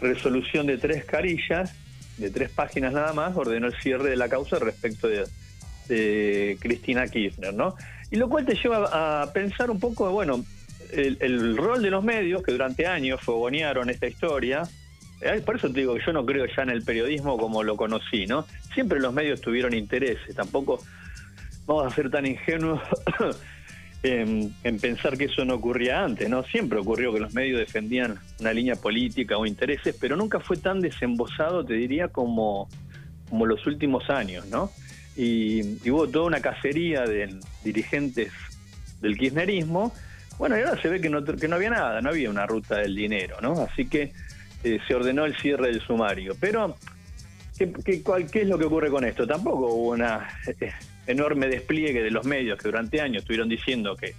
resolución 0.00 0.66
de 0.66 0.78
tres 0.78 1.04
carillas, 1.04 1.74
de 2.16 2.30
tres 2.30 2.50
páginas 2.50 2.92
nada 2.92 3.12
más, 3.12 3.36
ordenó 3.36 3.66
el 3.66 3.74
cierre 3.80 4.10
de 4.10 4.16
la 4.16 4.28
causa 4.28 4.58
respecto 4.58 5.08
de, 5.08 5.26
Cristina 6.60 7.08
Kirchner, 7.08 7.54
¿no? 7.54 7.74
Y 8.10 8.16
lo 8.16 8.28
cual 8.28 8.44
te 8.44 8.54
lleva 8.54 9.22
a 9.22 9.32
pensar 9.32 9.70
un 9.70 9.80
poco, 9.80 10.10
bueno, 10.10 10.44
el, 10.92 11.56
rol 11.56 11.82
de 11.82 11.90
los 11.90 12.04
medios 12.04 12.42
que 12.42 12.52
durante 12.52 12.86
años 12.86 13.20
fogonearon 13.22 13.88
esta 13.88 14.06
historia. 14.06 14.62
Por 15.46 15.56
eso 15.56 15.68
te 15.72 15.80
digo 15.80 15.94
que 15.94 16.04
yo 16.04 16.12
no 16.12 16.26
creo 16.26 16.44
ya 16.46 16.62
en 16.62 16.70
el 16.70 16.82
periodismo 16.82 17.38
como 17.38 17.62
lo 17.62 17.76
conocí, 17.76 18.26
¿no? 18.26 18.46
Siempre 18.74 19.00
los 19.00 19.14
medios 19.14 19.40
tuvieron 19.40 19.72
intereses, 19.72 20.34
tampoco 20.34 20.84
vamos 21.66 21.90
a 21.90 21.94
ser 21.94 22.10
tan 22.10 22.26
ingenuos 22.26 22.80
en, 24.02 24.54
pensar 24.80 25.16
que 25.16 25.24
eso 25.24 25.44
no 25.44 25.54
ocurría 25.54 26.04
antes, 26.04 26.28
¿no? 26.28 26.44
Siempre 26.44 26.78
ocurrió 26.78 27.12
que 27.12 27.20
los 27.20 27.34
medios 27.34 27.58
defendían 27.58 28.18
una 28.40 28.52
línea 28.52 28.76
política 28.76 29.36
o 29.36 29.46
intereses, 29.46 29.96
pero 30.00 30.16
nunca 30.16 30.40
fue 30.40 30.56
tan 30.56 30.80
desembosado, 30.80 31.64
te 31.64 31.74
diría, 31.74 32.08
como, 32.08 32.68
como 33.28 33.46
los 33.46 33.66
últimos 33.66 34.08
años, 34.10 34.46
¿no? 34.46 34.70
Y, 35.16 35.78
y 35.84 35.90
hubo 35.90 36.08
toda 36.08 36.26
una 36.26 36.40
cacería 36.40 37.02
de 37.02 37.38
dirigentes 37.64 38.32
del 39.00 39.16
kirchnerismo 39.16 39.92
bueno, 40.38 40.56
y 40.56 40.60
ahora 40.60 40.80
se 40.80 40.88
ve 40.88 41.00
que 41.00 41.10
no, 41.10 41.24
que 41.24 41.48
no 41.48 41.56
había 41.56 41.70
nada, 41.70 42.00
no 42.00 42.10
había 42.10 42.30
una 42.30 42.46
ruta 42.46 42.76
del 42.76 42.94
dinero, 42.94 43.38
¿no? 43.42 43.60
Así 43.60 43.86
que 43.88 44.12
eh, 44.62 44.78
se 44.86 44.94
ordenó 44.94 45.24
el 45.24 45.36
cierre 45.36 45.68
del 45.68 45.80
sumario. 45.80 46.36
Pero, 46.40 46.76
¿qué, 47.58 47.72
qué, 47.84 48.02
¿qué, 48.30 48.42
es 48.42 48.48
lo 48.48 48.56
que 48.56 48.66
ocurre 48.66 48.88
con 48.88 49.04
esto? 49.04 49.26
Tampoco 49.26 49.66
hubo 49.74 49.90
una 49.90 50.28
eh, 50.46 50.70
enorme 51.08 51.48
despliegue 51.48 52.02
de 52.02 52.10
los 52.10 52.24
medios 52.24 52.58
que 52.58 52.68
durante 52.68 53.00
años 53.00 53.22
estuvieron 53.22 53.48
diciendo 53.48 53.96
que, 53.96 54.14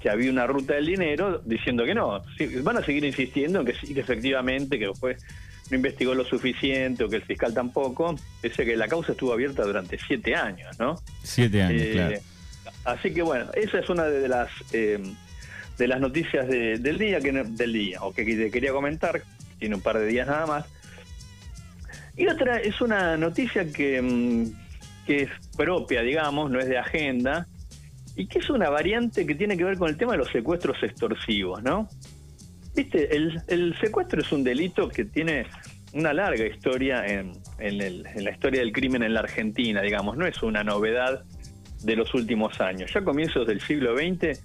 que 0.00 0.10
había 0.10 0.30
una 0.30 0.46
ruta 0.46 0.74
del 0.74 0.86
dinero, 0.86 1.40
diciendo 1.44 1.84
que 1.84 1.94
no. 1.94 2.22
van 2.62 2.76
a 2.76 2.84
seguir 2.84 3.04
insistiendo 3.04 3.60
en 3.60 3.66
que 3.66 3.74
sí, 3.74 3.94
que 3.94 4.00
efectivamente, 4.00 4.78
que 4.78 4.88
después 4.88 5.24
no 5.70 5.76
investigó 5.76 6.14
lo 6.14 6.24
suficiente 6.24 7.04
o 7.04 7.08
que 7.08 7.16
el 7.16 7.22
fiscal 7.22 7.54
tampoco, 7.54 8.14
pese 8.40 8.62
a 8.62 8.64
que 8.64 8.76
la 8.76 8.88
causa 8.88 9.12
estuvo 9.12 9.32
abierta 9.32 9.64
durante 9.64 9.98
siete 9.98 10.34
años, 10.34 10.78
¿no? 10.78 10.96
Siete 11.22 11.62
años, 11.62 11.82
eh, 11.82 11.90
claro. 11.92 12.16
Así 12.84 13.12
que 13.12 13.22
bueno, 13.22 13.50
esa 13.54 13.78
es 13.78 13.88
una 13.88 14.04
de 14.04 14.28
las 14.28 14.50
de 14.70 15.86
las 15.86 16.00
noticias 16.00 16.48
del 16.48 16.98
día, 16.98 17.20
que 17.20 17.32
del 17.32 17.72
día, 17.72 18.02
o 18.02 18.12
que 18.12 18.50
quería 18.50 18.72
comentar, 18.72 19.22
tiene 19.58 19.76
un 19.76 19.80
par 19.80 19.98
de 19.98 20.06
días 20.06 20.26
nada 20.26 20.46
más. 20.46 20.66
Y 22.16 22.26
otra 22.26 22.58
es 22.58 22.80
una 22.80 23.16
noticia 23.16 23.72
que, 23.72 24.02
mm, 24.02 24.67
que 25.08 25.22
es 25.22 25.30
propia, 25.56 26.02
digamos, 26.02 26.50
no 26.50 26.60
es 26.60 26.68
de 26.68 26.76
agenda, 26.76 27.48
y 28.14 28.26
que 28.26 28.40
es 28.40 28.50
una 28.50 28.68
variante 28.68 29.26
que 29.26 29.34
tiene 29.34 29.56
que 29.56 29.64
ver 29.64 29.78
con 29.78 29.88
el 29.88 29.96
tema 29.96 30.12
de 30.12 30.18
los 30.18 30.28
secuestros 30.28 30.76
extorsivos, 30.82 31.62
¿no? 31.62 31.88
Viste, 32.76 33.16
el, 33.16 33.74
secuestro 33.80 34.20
es 34.20 34.30
un 34.32 34.44
delito 34.44 34.86
que 34.90 35.06
tiene 35.06 35.46
una 35.94 36.12
larga 36.12 36.44
historia 36.44 37.06
en, 37.06 37.32
la 37.58 38.30
historia 38.30 38.60
del 38.60 38.70
crimen 38.70 39.02
en 39.02 39.14
la 39.14 39.20
Argentina, 39.20 39.80
digamos, 39.80 40.18
no 40.18 40.26
es 40.26 40.42
una 40.42 40.62
novedad 40.62 41.24
de 41.82 41.96
los 41.96 42.12
últimos 42.12 42.60
años. 42.60 42.92
Ya 42.92 43.00
a 43.00 43.04
comienzos 43.04 43.46
del 43.46 43.62
siglo 43.62 43.96
XX 43.96 44.44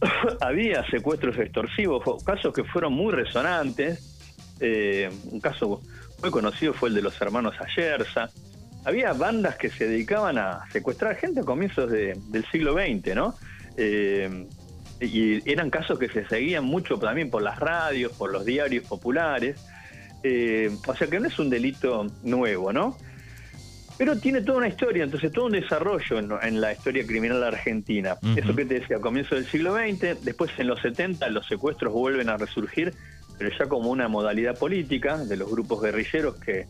había 0.40 0.84
secuestros 0.90 1.38
extorsivos, 1.38 2.24
casos 2.24 2.52
que 2.52 2.64
fueron 2.64 2.94
muy 2.94 3.12
resonantes. 3.12 4.56
Eh, 4.58 5.08
un 5.30 5.40
caso 5.40 5.80
muy 6.20 6.32
conocido 6.32 6.74
fue 6.74 6.88
el 6.88 6.96
de 6.96 7.02
los 7.02 7.20
hermanos 7.20 7.54
Ayerza. 7.60 8.30
Había 8.84 9.12
bandas 9.12 9.56
que 9.56 9.70
se 9.70 9.86
dedicaban 9.86 10.38
a 10.38 10.64
secuestrar 10.72 11.16
gente 11.16 11.40
a 11.40 11.44
comienzos 11.44 11.90
del 11.90 12.44
siglo 12.50 12.74
XX, 12.74 13.14
¿no? 13.14 13.34
Eh, 13.76 14.46
y 15.00 15.50
eran 15.50 15.70
casos 15.70 15.98
que 15.98 16.08
se 16.08 16.26
seguían 16.26 16.64
mucho 16.64 16.98
también 16.98 17.30
por 17.30 17.42
las 17.42 17.58
radios, 17.58 18.12
por 18.12 18.30
los 18.30 18.44
diarios 18.44 18.86
populares. 18.86 19.60
Eh, 20.22 20.70
o 20.86 20.94
sea 20.94 21.06
que 21.06 21.18
no 21.18 21.28
es 21.28 21.38
un 21.38 21.48
delito 21.48 22.06
nuevo, 22.22 22.72
¿no? 22.72 22.96
Pero 23.96 24.18
tiene 24.18 24.40
toda 24.40 24.58
una 24.58 24.68
historia, 24.68 25.04
entonces 25.04 25.30
todo 25.30 25.46
un 25.46 25.52
desarrollo 25.52 26.40
en, 26.42 26.60
la 26.60 26.72
historia 26.72 27.06
criminal 27.06 27.44
argentina. 27.44 28.16
Eso 28.34 28.56
que 28.56 28.64
te 28.64 28.80
decía, 28.80 28.96
a 28.96 29.00
comienzos 29.00 29.38
del 29.38 29.46
siglo 29.50 29.74
XX, 29.74 30.24
después 30.24 30.50
en 30.56 30.68
los 30.68 30.80
70 30.80 31.28
los 31.28 31.46
secuestros 31.46 31.92
vuelven 31.92 32.30
a 32.30 32.38
resurgir, 32.38 32.94
pero 33.36 33.50
ya 33.58 33.66
como 33.66 33.90
una 33.90 34.08
modalidad 34.08 34.58
política 34.58 35.18
de 35.18 35.36
los 35.36 35.50
grupos 35.50 35.82
guerrilleros 35.82 36.36
que 36.36 36.66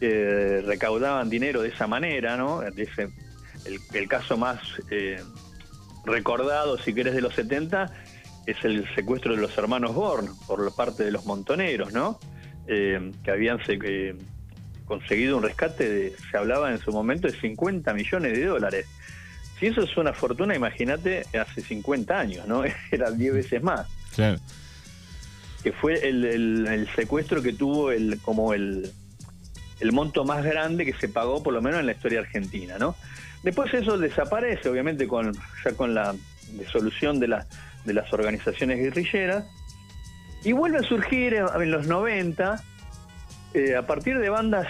recaudaban 0.00 1.30
dinero 1.30 1.62
de 1.62 1.68
esa 1.68 1.86
manera, 1.86 2.36
¿no? 2.36 2.62
el, 2.62 4.08
caso 4.08 4.36
más 4.36 4.60
eh, 4.90 5.20
recordado, 6.04 6.78
si 6.78 6.94
querés, 6.94 7.14
de 7.14 7.20
los 7.20 7.34
70 7.34 7.92
es 8.46 8.64
el 8.64 8.86
secuestro 8.94 9.34
de 9.34 9.40
los 9.40 9.56
hermanos 9.58 9.94
Born 9.94 10.28
por 10.46 10.74
parte 10.74 11.04
de 11.04 11.10
los 11.10 11.26
montoneros, 11.26 11.92
¿no? 11.92 12.20
Eh, 12.68 13.12
que 13.24 13.30
habían... 13.30 13.58
Eh, 13.68 14.14
conseguido 14.86 15.36
un 15.36 15.42
rescate, 15.42 15.88
de, 15.88 16.16
se 16.30 16.36
hablaba 16.36 16.70
en 16.70 16.78
su 16.78 16.92
momento 16.92 17.28
de 17.28 17.38
50 17.38 17.92
millones 17.92 18.32
de 18.32 18.44
dólares. 18.46 18.86
Si 19.58 19.66
eso 19.66 19.82
es 19.82 19.96
una 19.96 20.12
fortuna, 20.12 20.54
imagínate 20.54 21.24
hace 21.38 21.60
50 21.60 22.18
años, 22.18 22.46
¿no? 22.46 22.62
Era 22.90 23.10
10 23.10 23.34
veces 23.34 23.62
más. 23.62 23.86
Claro. 24.14 24.38
Que 25.62 25.72
fue 25.72 26.08
el, 26.08 26.88
secuestro 26.94 27.42
que 27.42 27.52
tuvo 27.52 27.90
el 27.90 28.20
como 28.22 28.54
el, 28.54 28.92
el 29.80 29.92
monto 29.92 30.24
más 30.24 30.44
grande 30.44 30.84
que 30.84 30.92
se 30.94 31.08
pagó, 31.08 31.42
por 31.42 31.52
lo 31.52 31.62
menos 31.62 31.80
en 31.80 31.86
la 31.86 31.92
historia 31.92 32.20
argentina, 32.20 32.78
¿no? 32.78 32.96
Después 33.42 33.72
eso 33.74 33.98
desaparece, 33.98 34.68
obviamente, 34.68 35.06
con 35.06 35.32
ya 35.64 35.72
con 35.72 35.94
la 35.94 36.14
disolución 36.52 37.20
de, 37.20 37.28
la, 37.28 37.46
de 37.84 37.94
las 37.94 38.12
organizaciones 38.12 38.78
guerrilleras, 38.78 39.44
y 40.44 40.52
vuelve 40.52 40.78
a 40.78 40.82
surgir 40.82 41.34
en 41.34 41.70
los 41.70 41.86
90 41.86 42.62
eh, 43.54 43.74
a 43.74 43.86
partir 43.86 44.18
de 44.18 44.28
bandas 44.28 44.66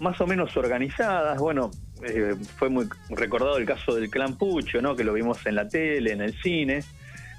más 0.00 0.20
o 0.20 0.26
menos 0.26 0.56
organizadas, 0.56 1.38
bueno, 1.38 1.70
eh, 2.04 2.36
fue 2.56 2.68
muy 2.68 2.88
recordado 3.10 3.58
el 3.58 3.66
caso 3.66 3.94
del 3.94 4.10
Clan 4.10 4.36
Pucho, 4.36 4.80
¿no? 4.80 4.94
que 4.94 5.02
lo 5.02 5.12
vimos 5.12 5.44
en 5.44 5.56
la 5.56 5.68
tele, 5.68 6.12
en 6.12 6.20
el 6.20 6.40
cine, 6.40 6.84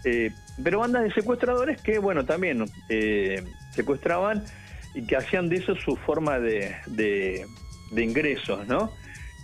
eh, 0.03 0.31
pero 0.61 0.79
bandas 0.79 1.03
de 1.03 1.13
secuestradores 1.13 1.81
que, 1.81 1.99
bueno, 1.99 2.25
también 2.25 2.65
secuestraban 3.73 4.43
y 4.99 5.05
que 5.05 5.15
hacían 5.15 5.47
de 5.47 5.57
eso 5.57 5.75
su 5.75 5.95
forma 5.95 6.39
de, 6.39 6.75
de, 6.87 7.45
ingresos, 8.03 8.67
¿no? 8.67 8.91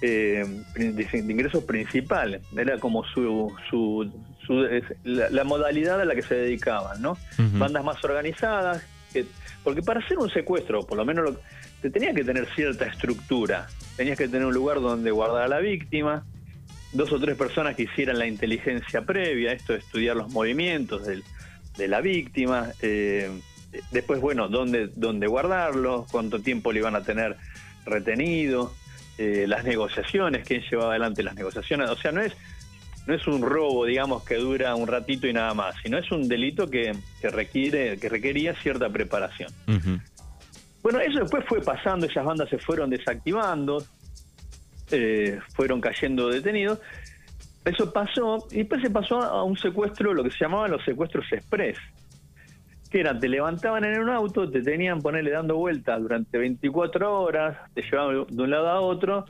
de, 0.02 1.08
ingresos 1.14 1.64
principal, 1.64 2.42
era 2.58 2.78
como 2.78 3.06
su, 3.06 3.54
su, 3.70 4.12
la, 5.04 5.44
modalidad 5.46 6.02
a 6.02 6.06
la 6.06 6.14
que 6.14 6.22
se 6.22 6.36
dedicaban, 6.36 7.02
¿no? 7.02 7.18
Bandas 7.38 7.84
más 7.86 8.04
organizadas, 8.04 8.86
que 9.14 9.26
porque 9.64 9.82
para 9.82 10.02
hacer 10.02 10.20
un 10.20 10.30
secuestro, 10.30 10.86
por 10.86 10.98
lo 10.98 11.06
menos 11.06 11.38
te 11.82 11.90
tenía 11.90 12.14
que 12.14 12.24
tener 12.24 12.48
cierta 12.54 12.86
estructura. 12.86 13.68
Tenías 13.96 14.18
que 14.18 14.28
tener 14.28 14.46
un 14.46 14.54
lugar 14.54 14.82
donde 14.82 15.10
guardar 15.10 15.44
a 15.44 15.48
la 15.48 15.60
víctima, 15.60 16.26
dos 16.92 17.12
o 17.14 17.20
tres 17.20 17.38
personas 17.38 17.76
que 17.76 17.84
hicieran 17.84 18.20
la 18.20 18.28
inteligencia 18.28 19.02
previa, 19.04 19.54
esto 19.54 19.74
de 19.74 19.80
estudiar 19.80 20.18
los 20.18 20.32
movimientos 20.32 21.08
de 21.08 21.88
la 21.88 22.02
víctima. 22.02 22.74
Eh, 22.82 23.32
después, 23.92 24.20
bueno, 24.22 24.48
dónde, 24.48 24.90
dónde 24.96 25.28
guardarlo, 25.28 26.06
cuánto 26.12 26.40
tiempo 26.40 26.72
le 26.72 26.80
iban 26.80 26.96
a 26.96 27.04
tener 27.04 27.38
retenido, 27.86 28.74
eh, 29.18 29.46
las 29.48 29.64
negociaciones, 29.64 30.48
quién 30.48 30.62
llevaba 30.70 30.92
adelante 30.92 31.24
las 31.24 31.36
negociaciones. 31.36 31.90
O 31.90 31.96
sea, 31.96 32.12
no 32.12 32.22
es 32.22 32.36
no 33.08 33.14
es 33.14 33.28
un 33.28 33.42
robo, 33.42 33.86
digamos, 33.86 34.24
que 34.24 34.36
dura 34.36 34.76
un 34.76 34.88
ratito 34.88 35.28
y 35.28 35.34
nada 35.34 35.54
más, 35.54 35.76
sino 35.84 35.98
es 35.98 36.12
un 36.12 36.28
delito 36.28 36.70
que, 36.70 36.92
requiere, 37.22 37.98
que 38.00 38.10
requería 38.10 38.56
cierta 38.56 38.90
preparación. 38.90 39.52
Bueno, 40.82 41.00
eso 41.00 41.20
después 41.20 41.46
fue 41.48 41.62
pasando, 41.62 42.06
esas 42.08 42.26
bandas 42.26 42.50
se 42.50 42.58
fueron 42.58 42.90
desactivando, 42.90 43.84
eh, 44.92 45.40
fueron 45.56 45.82
cayendo 45.82 46.30
detenidos. 46.30 46.80
Eso 47.64 47.92
pasó, 47.92 48.48
y 48.52 48.58
después 48.58 48.82
se 48.82 48.90
pasó 48.90 49.22
a 49.22 49.44
un 49.44 49.58
secuestro, 49.58 50.14
lo 50.14 50.24
que 50.24 50.32
se 50.32 50.38
llamaban 50.40 50.72
los 50.72 50.84
secuestros 50.84 51.26
express, 51.32 51.78
eran, 53.00 53.20
te 53.20 53.30
levantaban 53.30 53.84
en 53.84 54.00
un 54.00 54.10
auto, 54.10 54.50
te 54.50 54.62
tenían 54.62 55.02
ponerle 55.02 55.32
dando 55.32 55.56
vueltas 55.58 56.02
durante 56.02 56.38
24 56.38 57.22
horas, 57.22 57.58
te 57.74 57.82
llevaban 57.82 58.26
de 58.30 58.44
un 58.44 58.50
lado 58.50 58.70
a 58.70 58.80
otro, 58.80 59.26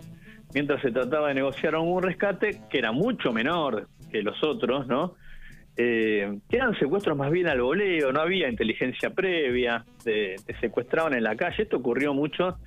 mientras 0.54 0.82
se 0.82 0.92
trataba 0.92 1.30
de 1.30 1.36
negociar 1.36 1.76
un 1.76 2.02
rescate 2.02 2.62
que 2.70 2.78
era 2.78 2.92
mucho 2.92 3.32
menor 3.32 3.88
que 4.12 4.22
los 4.22 4.42
otros, 4.44 4.88
¿no? 4.88 5.16
Eh, 5.78 6.40
que 6.50 6.56
eran 6.56 6.74
secuestros 6.80 7.18
más 7.18 7.30
bien 7.32 7.48
al 7.48 7.62
voleo, 7.62 8.14
no 8.14 8.22
había 8.22 8.48
inteligencia 8.48 9.10
previa, 9.10 9.84
te, 10.04 10.38
secuestraban 10.62 11.14
en 11.14 11.24
la 11.24 11.36
calle. 11.36 11.64
Esto 11.64 11.78
ocurrió 11.78 12.14
mucho 12.14 12.58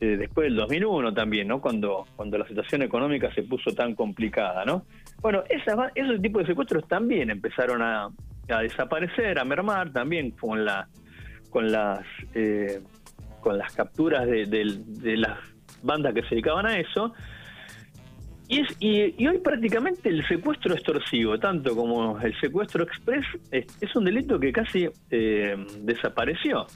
eh, 0.00 0.16
después 0.18 0.46
del 0.46 0.56
2001 0.56 1.14
también, 1.14 1.48
¿no? 1.48 1.62
Cuando, 1.62 2.04
cuando 2.16 2.36
la 2.36 2.46
situación 2.46 2.82
económica 2.82 3.32
se 3.34 3.44
puso 3.44 3.70
tan 3.72 3.94
complicada, 3.94 4.64
¿no? 4.66 4.84
Bueno, 5.22 5.42
esa, 5.48 5.90
esos 5.94 6.20
tipos 6.20 6.42
de 6.42 6.48
secuestros 6.48 6.86
también 6.86 7.30
empezaron 7.30 7.80
a, 7.80 8.10
desaparecer, 8.46 9.38
a 9.38 9.44
mermar, 9.44 9.92
también 9.92 10.30
con 10.32 10.64
la 10.64 10.88
con 11.50 11.70
las 11.70 12.04
eh, 12.34 12.80
con 13.40 13.58
las 13.58 13.74
capturas 13.74 14.26
de, 14.26 14.46
de 14.46 15.16
las 15.16 15.38
bandas 15.82 16.14
que 16.14 16.22
se 16.22 16.30
dedicaban 16.30 16.66
a 16.66 16.78
eso. 16.78 17.12
Y, 18.46 18.60
es, 18.60 18.76
y, 18.78 19.26
hoy 19.26 19.38
prácticamente 19.38 20.10
el 20.10 20.26
secuestro 20.26 20.74
extorsivo, 20.74 21.38
tanto 21.38 21.74
como 21.74 22.20
el 22.20 22.38
secuestro 22.40 22.84
express, 22.84 23.24
es, 23.50 23.96
un 23.96 24.04
delito 24.04 24.38
que 24.38 24.52
casi 24.52 24.88
eh, 25.10 25.56
desapareció. 25.80 26.66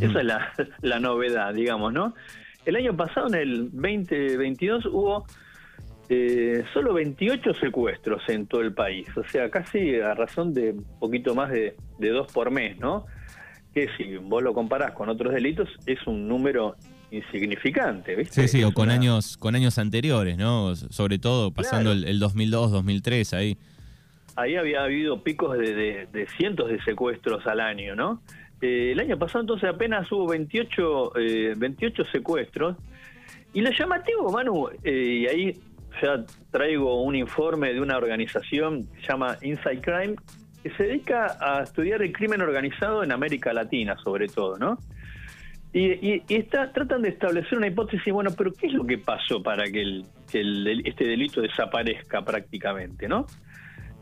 Esa 0.00 0.18
es 0.18 0.24
la, 0.24 0.52
la, 0.80 0.98
novedad, 0.98 1.52
digamos, 1.52 1.92
¿no? 1.92 2.14
El 2.64 2.76
año 2.76 2.96
pasado, 2.96 3.28
en 3.28 3.34
el 3.34 3.70
2022, 3.72 4.86
hubo 4.86 5.26
eh, 6.08 6.64
solo 6.72 6.92
28 6.94 7.54
secuestros 7.54 8.22
en 8.28 8.46
todo 8.46 8.60
el 8.60 8.72
país, 8.74 9.06
o 9.16 9.24
sea, 9.24 9.50
casi 9.50 9.96
a 10.00 10.14
razón 10.14 10.52
de 10.54 10.72
un 10.72 10.84
poquito 11.00 11.34
más 11.34 11.50
de, 11.50 11.74
de 11.98 12.08
dos 12.10 12.30
por 12.32 12.50
mes, 12.50 12.78
¿no? 12.78 13.06
Que 13.72 13.88
si 13.96 14.16
vos 14.18 14.42
lo 14.42 14.52
comparás 14.54 14.92
con 14.92 15.08
otros 15.08 15.32
delitos, 15.32 15.68
es 15.86 16.06
un 16.06 16.28
número 16.28 16.76
insignificante, 17.10 18.14
¿viste? 18.16 18.42
Sí, 18.42 18.48
sí, 18.48 18.60
Es 18.60 18.66
o 18.66 18.72
con 18.72 18.84
una- 18.84 18.94
años 18.94 19.36
con 19.36 19.54
años 19.54 19.78
anteriores, 19.78 20.36
¿no? 20.36 20.74
Sobre 20.76 21.18
todo 21.18 21.50
pasando 21.50 21.90
Claro. 21.90 22.04
el, 22.06 22.08
el 22.08 22.18
2002, 22.20 22.70
2003 22.72 23.34
ahí. 23.34 23.56
Ahí 24.36 24.56
había 24.56 24.82
habido 24.82 25.22
picos 25.22 25.56
de, 25.58 25.74
de- 25.74 26.06
de 26.12 26.26
cientos 26.36 26.68
de 26.68 26.80
secuestros 26.82 27.46
al 27.46 27.60
año, 27.60 27.94
¿no? 27.94 28.20
Eh, 28.60 28.92
el 28.92 29.00
año 29.00 29.18
pasado 29.18 29.40
entonces 29.40 29.68
apenas 29.68 30.10
hubo 30.12 30.26
28, 30.28 31.18
eh, 31.18 31.54
28 31.56 32.04
secuestros. 32.12 32.76
Y 33.52 33.60
lo 33.60 33.70
llamativo, 33.70 34.30
Manu, 34.32 34.68
eh, 34.82 34.90
y 35.22 35.26
ahí 35.26 35.60
ya 36.02 36.24
traigo 36.50 37.02
un 37.02 37.14
informe 37.16 37.72
de 37.72 37.80
una 37.80 37.96
organización 37.96 38.84
que 38.86 39.00
se 39.00 39.08
llama 39.08 39.36
Inside 39.42 39.80
Crime, 39.80 40.16
que 40.62 40.70
se 40.70 40.84
dedica 40.84 41.36
a 41.40 41.62
estudiar 41.62 42.02
el 42.02 42.12
crimen 42.12 42.40
organizado 42.40 43.02
en 43.02 43.12
América 43.12 43.52
Latina, 43.52 43.96
sobre 44.02 44.28
todo, 44.28 44.56
¿no? 44.58 44.78
Y, 45.72 45.92
y- 46.08 46.22
y 46.28 46.34
está, 46.36 46.72
tratan 46.72 47.02
de 47.02 47.08
establecer 47.08 47.58
una 47.58 47.66
hipótesis, 47.66 48.12
bueno, 48.12 48.30
pero 48.36 48.52
¿qué 48.52 48.68
es 48.68 48.72
lo 48.74 48.86
que 48.86 48.96
pasó 48.98 49.42
para 49.42 49.64
que, 49.70 49.82
el- 49.82 50.04
que 50.30 50.40
el 50.40 50.64
del- 50.64 50.86
este 50.86 51.04
delito 51.04 51.40
desaparezca 51.40 52.22
prácticamente, 52.24 53.08
¿no? 53.08 53.26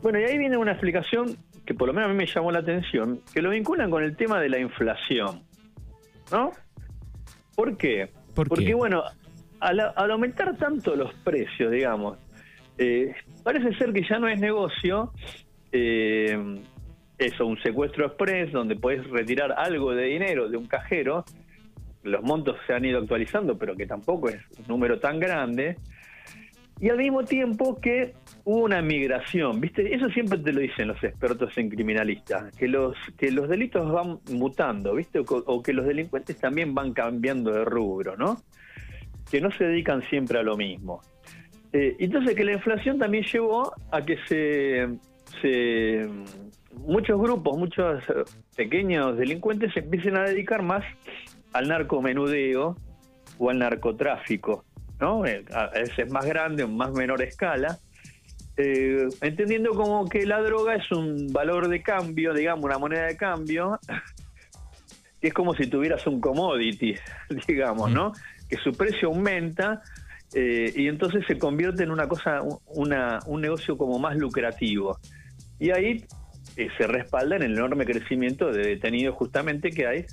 Bueno, 0.01 0.19
y 0.19 0.23
ahí 0.23 0.37
viene 0.37 0.55
una 0.57 0.71
explicación 0.73 1.35
que 1.65 1.73
por 1.73 1.87
lo 1.87 1.93
menos 1.93 2.09
a 2.09 2.13
mí 2.13 2.17
me 2.17 2.25
llamó 2.27 2.51
la 2.51 2.59
atención, 2.59 3.21
que 3.33 3.41
lo 3.41 3.49
vinculan 3.49 3.89
con 3.89 4.03
el 4.03 4.15
tema 4.15 4.39
de 4.39 4.49
la 4.49 4.59
inflación, 4.59 5.41
¿no? 6.31 6.51
¿Por 7.55 7.77
qué? 7.77 8.09
¿Por 8.35 8.49
Porque, 8.49 8.65
qué? 8.65 8.73
bueno, 8.73 9.03
al, 9.63 10.11
aumentar 10.11 10.55
tanto 10.57 10.95
los 10.95 11.13
precios, 11.23 11.71
digamos, 11.71 12.17
eh, 12.77 13.13
parece 13.43 13.73
ser 13.75 13.93
que 13.93 14.03
ya 14.07 14.19
no 14.19 14.27
es 14.27 14.39
negocio 14.39 15.11
eh, 15.71 16.37
eso, 17.17 17.45
un 17.45 17.61
secuestro 17.61 18.05
express 18.05 18.51
donde 18.51 18.75
puedes 18.75 19.07
retirar 19.09 19.53
algo 19.53 19.93
de 19.93 20.05
dinero 20.05 20.49
de 20.49 20.57
un 20.57 20.65
cajero, 20.65 21.23
los 22.03 22.21
montos 22.23 22.57
se 22.67 22.73
han 22.73 22.83
ido 22.85 22.99
actualizando, 22.99 23.57
pero 23.57 23.75
que 23.75 23.85
tampoco 23.85 24.29
es 24.29 24.39
un 24.59 24.67
número 24.67 24.99
tan 24.99 25.19
grande, 25.19 25.77
y 26.79 26.89
al 26.89 26.97
mismo 26.97 27.23
tiempo 27.23 27.79
que 27.79 28.13
hubo 28.43 28.65
una 28.65 28.81
migración, 28.81 29.61
¿viste? 29.61 29.93
Eso 29.95 30.09
siempre 30.09 30.37
te 30.39 30.51
lo 30.51 30.59
dicen 30.59 30.87
los 30.87 31.01
expertos 31.03 31.57
en 31.57 31.69
criminalistas, 31.69 32.53
que 32.57 32.67
los 32.67 32.97
que 33.17 33.31
los 33.31 33.47
delitos 33.47 33.89
van 33.91 34.19
mutando, 34.31 34.95
¿viste? 34.95 35.19
O, 35.19 35.23
o 35.23 35.63
que 35.63 35.71
los 35.71 35.85
delincuentes 35.85 36.37
también 36.37 36.73
van 36.73 36.93
cambiando 36.93 37.51
de 37.51 37.63
rubro, 37.63 38.17
¿no? 38.17 38.41
Que 39.29 39.41
no 39.41 39.51
se 39.51 39.65
dedican 39.65 40.01
siempre 40.09 40.39
a 40.39 40.43
lo 40.43 40.55
mismo. 40.55 41.01
Eh, 41.73 41.95
entonces 41.97 42.35
que 42.35 42.43
la 42.43 42.53
inflación 42.53 42.99
también 42.99 43.25
llevó 43.25 43.73
a 43.91 44.01
que 44.03 44.17
se, 44.27 44.87
muchos 46.85 47.19
grupos, 47.19 47.57
muchos 47.57 48.03
eh, 48.09 48.23
pequeños 48.55 49.17
delincuentes 49.17 49.73
se 49.73 49.79
empiecen 49.79 50.15
a 50.15 50.23
dedicar 50.23 50.61
más 50.61 50.85
al 51.51 51.67
narcomenudeo 51.67 52.77
o 53.39 53.49
al 53.49 53.57
narcotráfico, 53.57 54.65
¿no? 54.99 55.25
Eh, 55.25 55.43
A 55.51 55.69
veces 55.69 56.11
más 56.11 56.25
grande 56.25 56.63
o 56.63 56.67
más 56.67 56.91
menor 56.93 57.23
escala, 57.23 57.79
entendiendo 58.55 59.71
como 59.71 60.07
que 60.07 60.27
la 60.27 60.39
droga 60.43 60.75
es 60.75 60.91
un 60.91 61.33
valor 61.33 61.69
de 61.69 61.81
cambio, 61.81 62.35
digamos, 62.35 62.65
una 62.65 62.77
moneda 62.77 63.07
de 63.07 63.17
cambio, 63.17 63.79
que 65.19 65.29
es 65.29 65.33
como 65.33 65.55
si 65.55 65.65
tuvieras 65.65 66.05
un 66.05 66.21
commodity, 66.21 66.93
digamos, 67.47 67.89
¿no? 67.89 68.13
Que 68.53 68.61
su 68.63 68.71
precio 68.73 69.07
aumenta 69.07 69.81
eh, 70.35 70.71
y 70.75 70.87
entonces 70.87 71.23
se 71.27 71.37
convierte 71.39 71.83
en 71.83 71.89
una 71.91 72.07
cosa, 72.07 72.41
un- 72.43 72.59
una, 72.67 73.19
un 73.25 73.41
negocio 73.41 73.77
como 73.77 73.97
más 73.97 74.15
lucrativo. 74.17 74.99
Y 75.59 75.71
ahí 75.71 76.05
eh, 76.57 76.67
se 76.77 76.85
respalda 76.87 77.35
en 77.37 77.43
el 77.43 77.53
enorme 77.53 77.85
crecimiento 77.85 78.51
de 78.51 78.61
detenidos 78.67 79.15
justamente 79.15 79.71
que 79.71 79.87
hay 79.87 80.05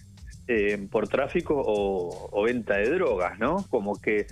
eh, 0.48 0.78
por 0.90 1.06
tráfico 1.08 1.54
o, 1.54 2.28
o 2.32 2.42
venta 2.44 2.76
de 2.76 2.88
drogas, 2.90 3.38
¿no? 3.38 3.64
Como 3.68 4.00
que, 4.00 4.26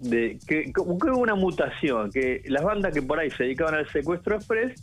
de, 0.00 0.38
que, 0.46 0.72
como 0.72 0.98
que 0.98 1.08
hubo 1.10 1.18
una 1.20 1.34
mutación, 1.34 2.10
que 2.10 2.42
las 2.46 2.64
bandas 2.64 2.94
que 2.94 3.02
por 3.02 3.18
ahí 3.18 3.30
se 3.30 3.42
dedicaban 3.44 3.74
al 3.74 3.88
secuestro 3.90 4.36
express 4.36 4.82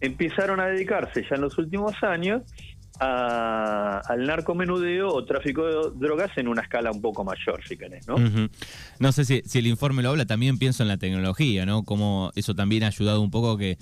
empezaron 0.00 0.58
a 0.60 0.66
dedicarse 0.66 1.22
ya 1.22 1.36
en 1.36 1.42
los 1.42 1.56
últimos 1.58 1.94
años 2.02 2.42
a- 3.04 3.98
al 4.06 4.24
narcomenudeo 4.26 5.08
o 5.08 5.24
tráfico 5.24 5.64
de 5.66 5.98
drogas 5.98 6.30
en 6.36 6.48
una 6.48 6.62
escala 6.62 6.90
un 6.92 7.00
poco 7.02 7.24
mayor, 7.24 7.60
si 7.66 7.76
querés, 7.76 8.06
¿no? 8.06 8.16
No 8.98 9.12
sé 9.12 9.24
si, 9.24 9.42
si 9.44 9.58
el 9.58 9.66
informe 9.66 10.02
lo 10.02 10.10
habla, 10.10 10.24
también 10.26 10.58
pienso 10.58 10.82
en 10.82 10.88
la 10.88 10.96
tecnología, 10.96 11.66
¿no? 11.66 11.84
Como 11.84 12.30
eso 12.34 12.54
también 12.54 12.84
ha 12.84 12.88
ayudado 12.88 13.20
un 13.20 13.30
poco 13.30 13.52
a 13.52 13.58
que 13.58 13.76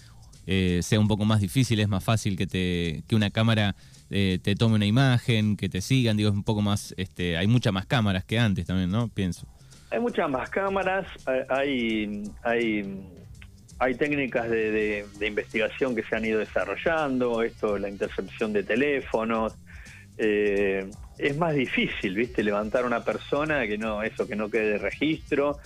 eh, 0.46 0.80
sea 0.83 0.98
un 0.98 1.06
poco 1.09 1.24
más 1.24 1.40
difícil, 1.40 1.78
es 1.80 1.88
más 1.88 2.02
fácil 2.02 2.37
que 2.37 2.46
te 2.46 3.02
que 3.06 3.14
una 3.14 3.30
cámara 3.30 3.76
eh, 4.11 4.38
te 4.42 4.56
tome 4.56 4.74
una 4.76 4.87
imagen, 4.87 5.56
que 5.56 5.68
te 5.68 5.80
sigan, 5.80 6.16
digo, 6.16 6.30
es 6.30 6.35
un 6.35 6.42
poco 6.42 6.62
más, 6.62 6.94
este, 6.96 7.37
hay 7.37 7.46
muchas 7.46 7.72
más 7.72 7.87
cámaras 7.87 8.24
que 8.24 8.38
antes 8.38 8.66
también, 8.66 8.90
¿no? 8.90 9.09
Pienso. 9.09 9.46
Hay 9.92 10.00
muchas 10.00 10.30
más 10.30 10.48
cámaras, 10.50 11.06
hay, 11.48 12.22
hay, 12.42 13.02
hay 13.81 13.95
técnicas 13.95 14.49
de, 14.51 15.05
de- 15.19 15.27
investigación 15.27 15.97
que 15.97 16.03
se 16.03 16.14
han 16.14 16.25
ido 16.25 16.38
desarrollando, 16.38 17.43
esto, 17.43 17.79
la 17.79 17.88
intercepción 17.88 18.53
de 18.53 18.62
teléfonos. 18.62 19.55
eh, 20.19 20.87
es 21.19 21.37
más 21.37 21.55
difícil, 21.55 22.14
¿viste? 22.14 22.43
Levantar 22.43 22.85
a 22.85 22.87
una 22.87 23.03
persona 23.05 23.66
que 23.66 23.77
no, 23.79 24.03
eso, 24.03 24.27
que 24.29 24.37
no 24.37 24.51
quede 24.51 24.73
de 24.73 24.79
registro, 24.79 25.59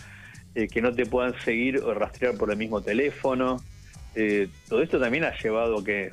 eh, 0.55 0.69
que 0.69 0.81
no 0.81 0.93
te 0.93 1.07
puedan 1.07 1.35
seguir 1.41 1.79
o 1.79 1.93
rastrear 1.93 2.37
por 2.37 2.51
el 2.51 2.57
mismo 2.57 2.81
teléfono. 2.81 3.61
Eh, 4.15 4.49
todo 4.69 4.81
esto 4.83 5.01
también 5.01 5.25
ha 5.25 5.37
llevado 5.37 5.79
a 5.81 5.85
que 5.85 6.11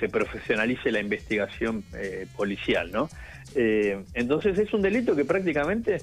se 0.00 0.08
profesionalice 0.08 0.90
la 0.90 1.00
investigación 1.00 1.84
eh, 1.94 2.26
policial, 2.36 2.90
¿no? 2.90 3.08
Entonces 3.54 4.58
es 4.58 4.72
un 4.72 4.80
delito 4.80 5.14
que 5.14 5.26
prácticamente 5.26 6.00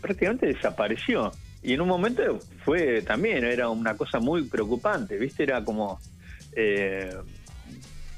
prácticamente 0.00 0.46
desapareció. 0.46 1.32
Y 1.62 1.74
en 1.74 1.80
un 1.80 1.88
momento 1.88 2.40
fue 2.64 3.02
también, 3.02 3.44
era 3.44 3.68
una 3.68 3.96
cosa 3.96 4.18
muy 4.20 4.42
preocupante, 4.44 5.16
¿viste? 5.16 5.44
Era 5.44 5.64
como, 5.64 6.00
eh, 6.56 7.14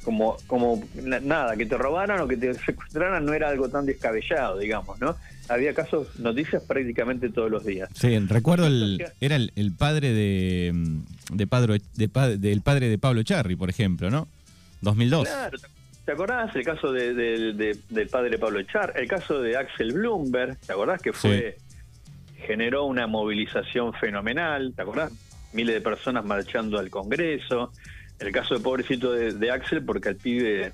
como, 0.02 0.36
como 0.46 0.82
na- 1.02 1.20
nada, 1.20 1.56
que 1.56 1.66
te 1.66 1.76
robaran 1.78 2.20
o 2.20 2.28
que 2.28 2.36
te 2.36 2.52
secuestraran 2.54 3.24
no 3.24 3.32
era 3.32 3.48
algo 3.48 3.68
tan 3.68 3.86
descabellado, 3.86 4.58
digamos, 4.58 5.00
¿no? 5.00 5.16
Había 5.48 5.74
casos, 5.74 6.18
noticias 6.20 6.62
prácticamente 6.62 7.28
todos 7.28 7.50
los 7.50 7.64
días. 7.64 7.88
Sí, 7.94 8.18
recuerdo 8.18 8.66
el, 8.66 9.04
era 9.20 9.36
el, 9.36 9.52
el 9.56 9.72
padre 9.72 10.12
de, 10.12 10.72
mm, 10.74 10.98
de, 11.36 11.46
padre, 11.46 11.80
de 11.96 12.08
pa- 12.08 12.28
del 12.30 12.60
padre 12.62 12.88
de 12.88 12.98
Pablo 12.98 13.22
Charri, 13.22 13.56
por 13.56 13.68
ejemplo, 13.68 14.10
¿no? 14.10 14.26
2002. 14.80 15.28
Claro, 15.28 15.58
¿te- 15.58 15.66
¿te 16.06 16.12
acordás? 16.12 16.54
El 16.56 16.64
caso 16.64 16.92
de, 16.92 17.12
de- 17.14 17.52
de- 17.52 17.78
del 17.90 18.08
padre 18.08 18.38
Pablo 18.38 18.58
Echar, 18.60 18.94
el 18.96 19.06
caso 19.06 19.40
de 19.42 19.56
Axel 19.58 19.92
Bloomberg, 19.92 20.56
¿te 20.58 20.72
acordás 20.72 21.00
que 21.02 21.12
fue 21.12 21.58
generó 22.46 22.84
una 22.84 23.06
movilización 23.06 23.92
fenomenal, 23.94 24.72
¿te 24.74 24.82
acordás? 24.82 25.12
Miles 25.52 25.74
de 25.74 25.80
personas 25.80 26.24
marchando 26.24 26.78
al 26.78 26.90
Congreso. 26.90 27.72
El 28.18 28.32
caso 28.32 28.54
de 28.54 28.60
pobrecito 28.60 29.12
de, 29.12 29.50
Axel, 29.50 29.84
porque 29.84 30.10
al 30.10 30.16
pibe 30.16 30.72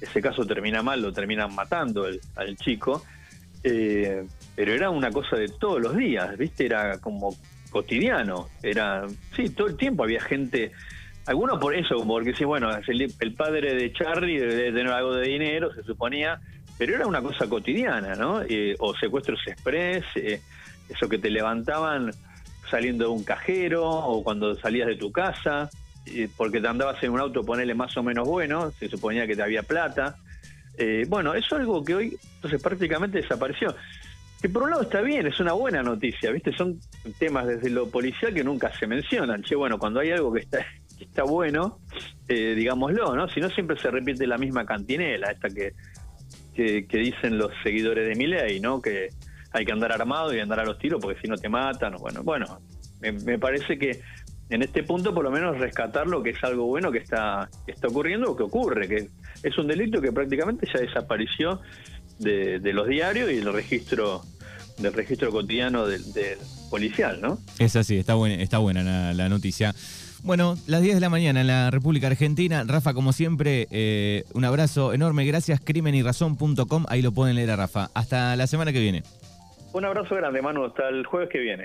ese 0.00 0.20
caso 0.20 0.44
termina 0.44 0.82
mal, 0.82 1.00
lo 1.00 1.12
terminan 1.12 1.54
matando 1.54 2.06
al 2.36 2.56
chico. 2.56 3.04
Eh, 3.62 4.24
pero 4.54 4.72
era 4.72 4.90
una 4.90 5.10
cosa 5.10 5.36
de 5.36 5.48
todos 5.48 5.80
los 5.80 5.96
días, 5.96 6.36
¿viste? 6.36 6.66
Era 6.66 6.98
como 6.98 7.34
cotidiano. 7.70 8.48
Era, 8.62 9.06
sí, 9.34 9.50
todo 9.50 9.68
el 9.68 9.76
tiempo 9.76 10.04
había 10.04 10.20
gente. 10.20 10.72
Algunos 11.26 11.58
por 11.58 11.74
eso, 11.74 12.04
porque 12.06 12.34
sí, 12.34 12.44
bueno, 12.44 12.68
el 12.86 13.34
padre 13.34 13.74
de 13.74 13.92
Charlie 13.92 14.38
debe 14.38 14.72
tener 14.72 14.88
algo 14.88 15.14
de 15.14 15.26
dinero, 15.26 15.74
se 15.74 15.82
suponía, 15.82 16.38
pero 16.76 16.94
era 16.94 17.06
una 17.06 17.22
cosa 17.22 17.48
cotidiana, 17.48 18.14
¿no? 18.14 18.42
Eh, 18.42 18.76
o 18.78 18.94
secuestros 18.94 19.40
express, 19.46 20.04
eh, 20.16 20.40
eso 20.88 21.08
que 21.08 21.18
te 21.18 21.30
levantaban 21.30 22.10
saliendo 22.70 23.04
de 23.04 23.10
un 23.10 23.24
cajero 23.24 23.88
o 23.88 24.22
cuando 24.22 24.54
salías 24.56 24.88
de 24.88 24.96
tu 24.96 25.12
casa, 25.12 25.70
eh, 26.06 26.28
porque 26.36 26.60
te 26.60 26.68
andabas 26.68 27.02
en 27.02 27.12
un 27.12 27.20
auto, 27.20 27.42
ponele 27.44 27.74
más 27.74 27.96
o 27.96 28.02
menos 28.02 28.26
bueno, 28.26 28.70
se 28.72 28.88
suponía 28.88 29.26
que 29.26 29.36
te 29.36 29.42
había 29.42 29.62
plata. 29.62 30.16
Eh, 30.76 31.04
bueno, 31.08 31.34
eso 31.34 31.56
es 31.56 31.60
algo 31.60 31.84
que 31.84 31.94
hoy 31.94 32.18
entonces 32.36 32.62
prácticamente 32.62 33.20
desapareció. 33.20 33.74
Que 34.40 34.48
por 34.48 34.64
un 34.64 34.70
lado 34.70 34.82
está 34.82 35.00
bien, 35.00 35.26
es 35.26 35.40
una 35.40 35.52
buena 35.54 35.82
noticia, 35.82 36.30
¿viste? 36.30 36.52
Son 36.52 36.78
temas 37.18 37.46
desde 37.46 37.70
lo 37.70 37.88
policial 37.88 38.34
que 38.34 38.44
nunca 38.44 38.72
se 38.78 38.86
mencionan. 38.86 39.42
Che, 39.42 39.54
bueno, 39.54 39.78
cuando 39.78 40.00
hay 40.00 40.10
algo 40.10 40.32
que 40.32 40.40
está, 40.40 40.58
que 40.98 41.04
está 41.04 41.22
bueno, 41.22 41.78
eh, 42.28 42.54
digámoslo, 42.54 43.16
¿no? 43.16 43.28
Si 43.28 43.40
no, 43.40 43.48
siempre 43.48 43.78
se 43.78 43.90
repite 43.90 44.26
la 44.26 44.36
misma 44.36 44.66
cantinela, 44.66 45.30
esta 45.30 45.48
que, 45.48 45.72
que, 46.54 46.86
que 46.86 46.98
dicen 46.98 47.38
los 47.38 47.52
seguidores 47.62 48.06
de 48.06 48.16
Milei, 48.16 48.60
¿no? 48.60 48.82
Que 48.82 49.08
hay 49.54 49.64
que 49.64 49.72
andar 49.72 49.92
armado 49.92 50.34
y 50.34 50.40
andar 50.40 50.60
a 50.60 50.64
los 50.64 50.78
tiros 50.78 51.00
porque 51.00 51.18
si 51.20 51.28
no 51.28 51.36
te 51.36 51.48
matan. 51.48 51.94
Bueno, 51.98 52.24
bueno, 52.24 52.60
me, 53.00 53.38
parece 53.38 53.78
que 53.78 54.00
en 54.50 54.62
este 54.62 54.82
punto 54.82 55.14
por 55.14 55.22
lo 55.22 55.30
menos 55.30 55.56
rescatar 55.58 56.08
lo 56.08 56.22
que 56.22 56.30
es 56.30 56.42
algo 56.42 56.66
bueno 56.66 56.90
que 56.90 56.98
está, 56.98 57.48
que 57.64 57.70
está 57.72 57.86
ocurriendo 57.86 58.32
o 58.32 58.36
que 58.36 58.42
ocurre, 58.42 58.88
que 58.88 59.08
es 59.42 59.56
un 59.56 59.68
delito 59.68 60.00
que 60.00 60.10
prácticamente 60.10 60.66
ya 60.72 60.80
desapareció 60.80 61.60
de, 62.18 62.60
los 62.72 62.88
diarios 62.88 63.30
y 63.30 63.36
del 63.36 63.52
registro 63.52 64.22
del 64.78 64.92
registro 64.92 65.30
cotidiano 65.30 65.86
del, 65.86 66.02
policial, 66.68 67.20
¿no? 67.20 67.38
Es 67.60 67.76
así, 67.76 67.96
está 67.96 68.14
buena, 68.14 68.42
está 68.42 68.58
buena 68.58 68.82
la, 68.82 69.14
la 69.14 69.28
noticia. 69.28 69.72
Bueno, 70.24 70.56
las 70.66 70.82
10 70.82 70.96
de 70.96 71.00
la 71.00 71.10
mañana 71.10 71.42
en 71.42 71.46
la 71.46 71.70
República 71.70 72.08
Argentina. 72.08 72.64
Rafa, 72.66 72.92
como 72.92 73.12
siempre, 73.12 73.68
eh, 73.70 74.24
un 74.32 74.44
abrazo 74.44 74.92
enorme. 74.92 75.24
Gracias, 75.26 75.60
crimenyrazón.com. 75.60 76.86
Ahí 76.88 77.02
lo 77.02 77.12
pueden 77.12 77.36
leer 77.36 77.50
a 77.50 77.56
Rafa. 77.56 77.90
Hasta 77.94 78.34
la 78.34 78.48
semana 78.48 78.72
que 78.72 78.80
viene. 78.80 79.04
Un 79.74 79.84
abrazo 79.84 80.14
grande, 80.14 80.40
Manu. 80.40 80.64
Hasta 80.64 80.88
el 80.88 81.04
jueves 81.04 81.28
que 81.30 81.40
viene. 81.40 81.62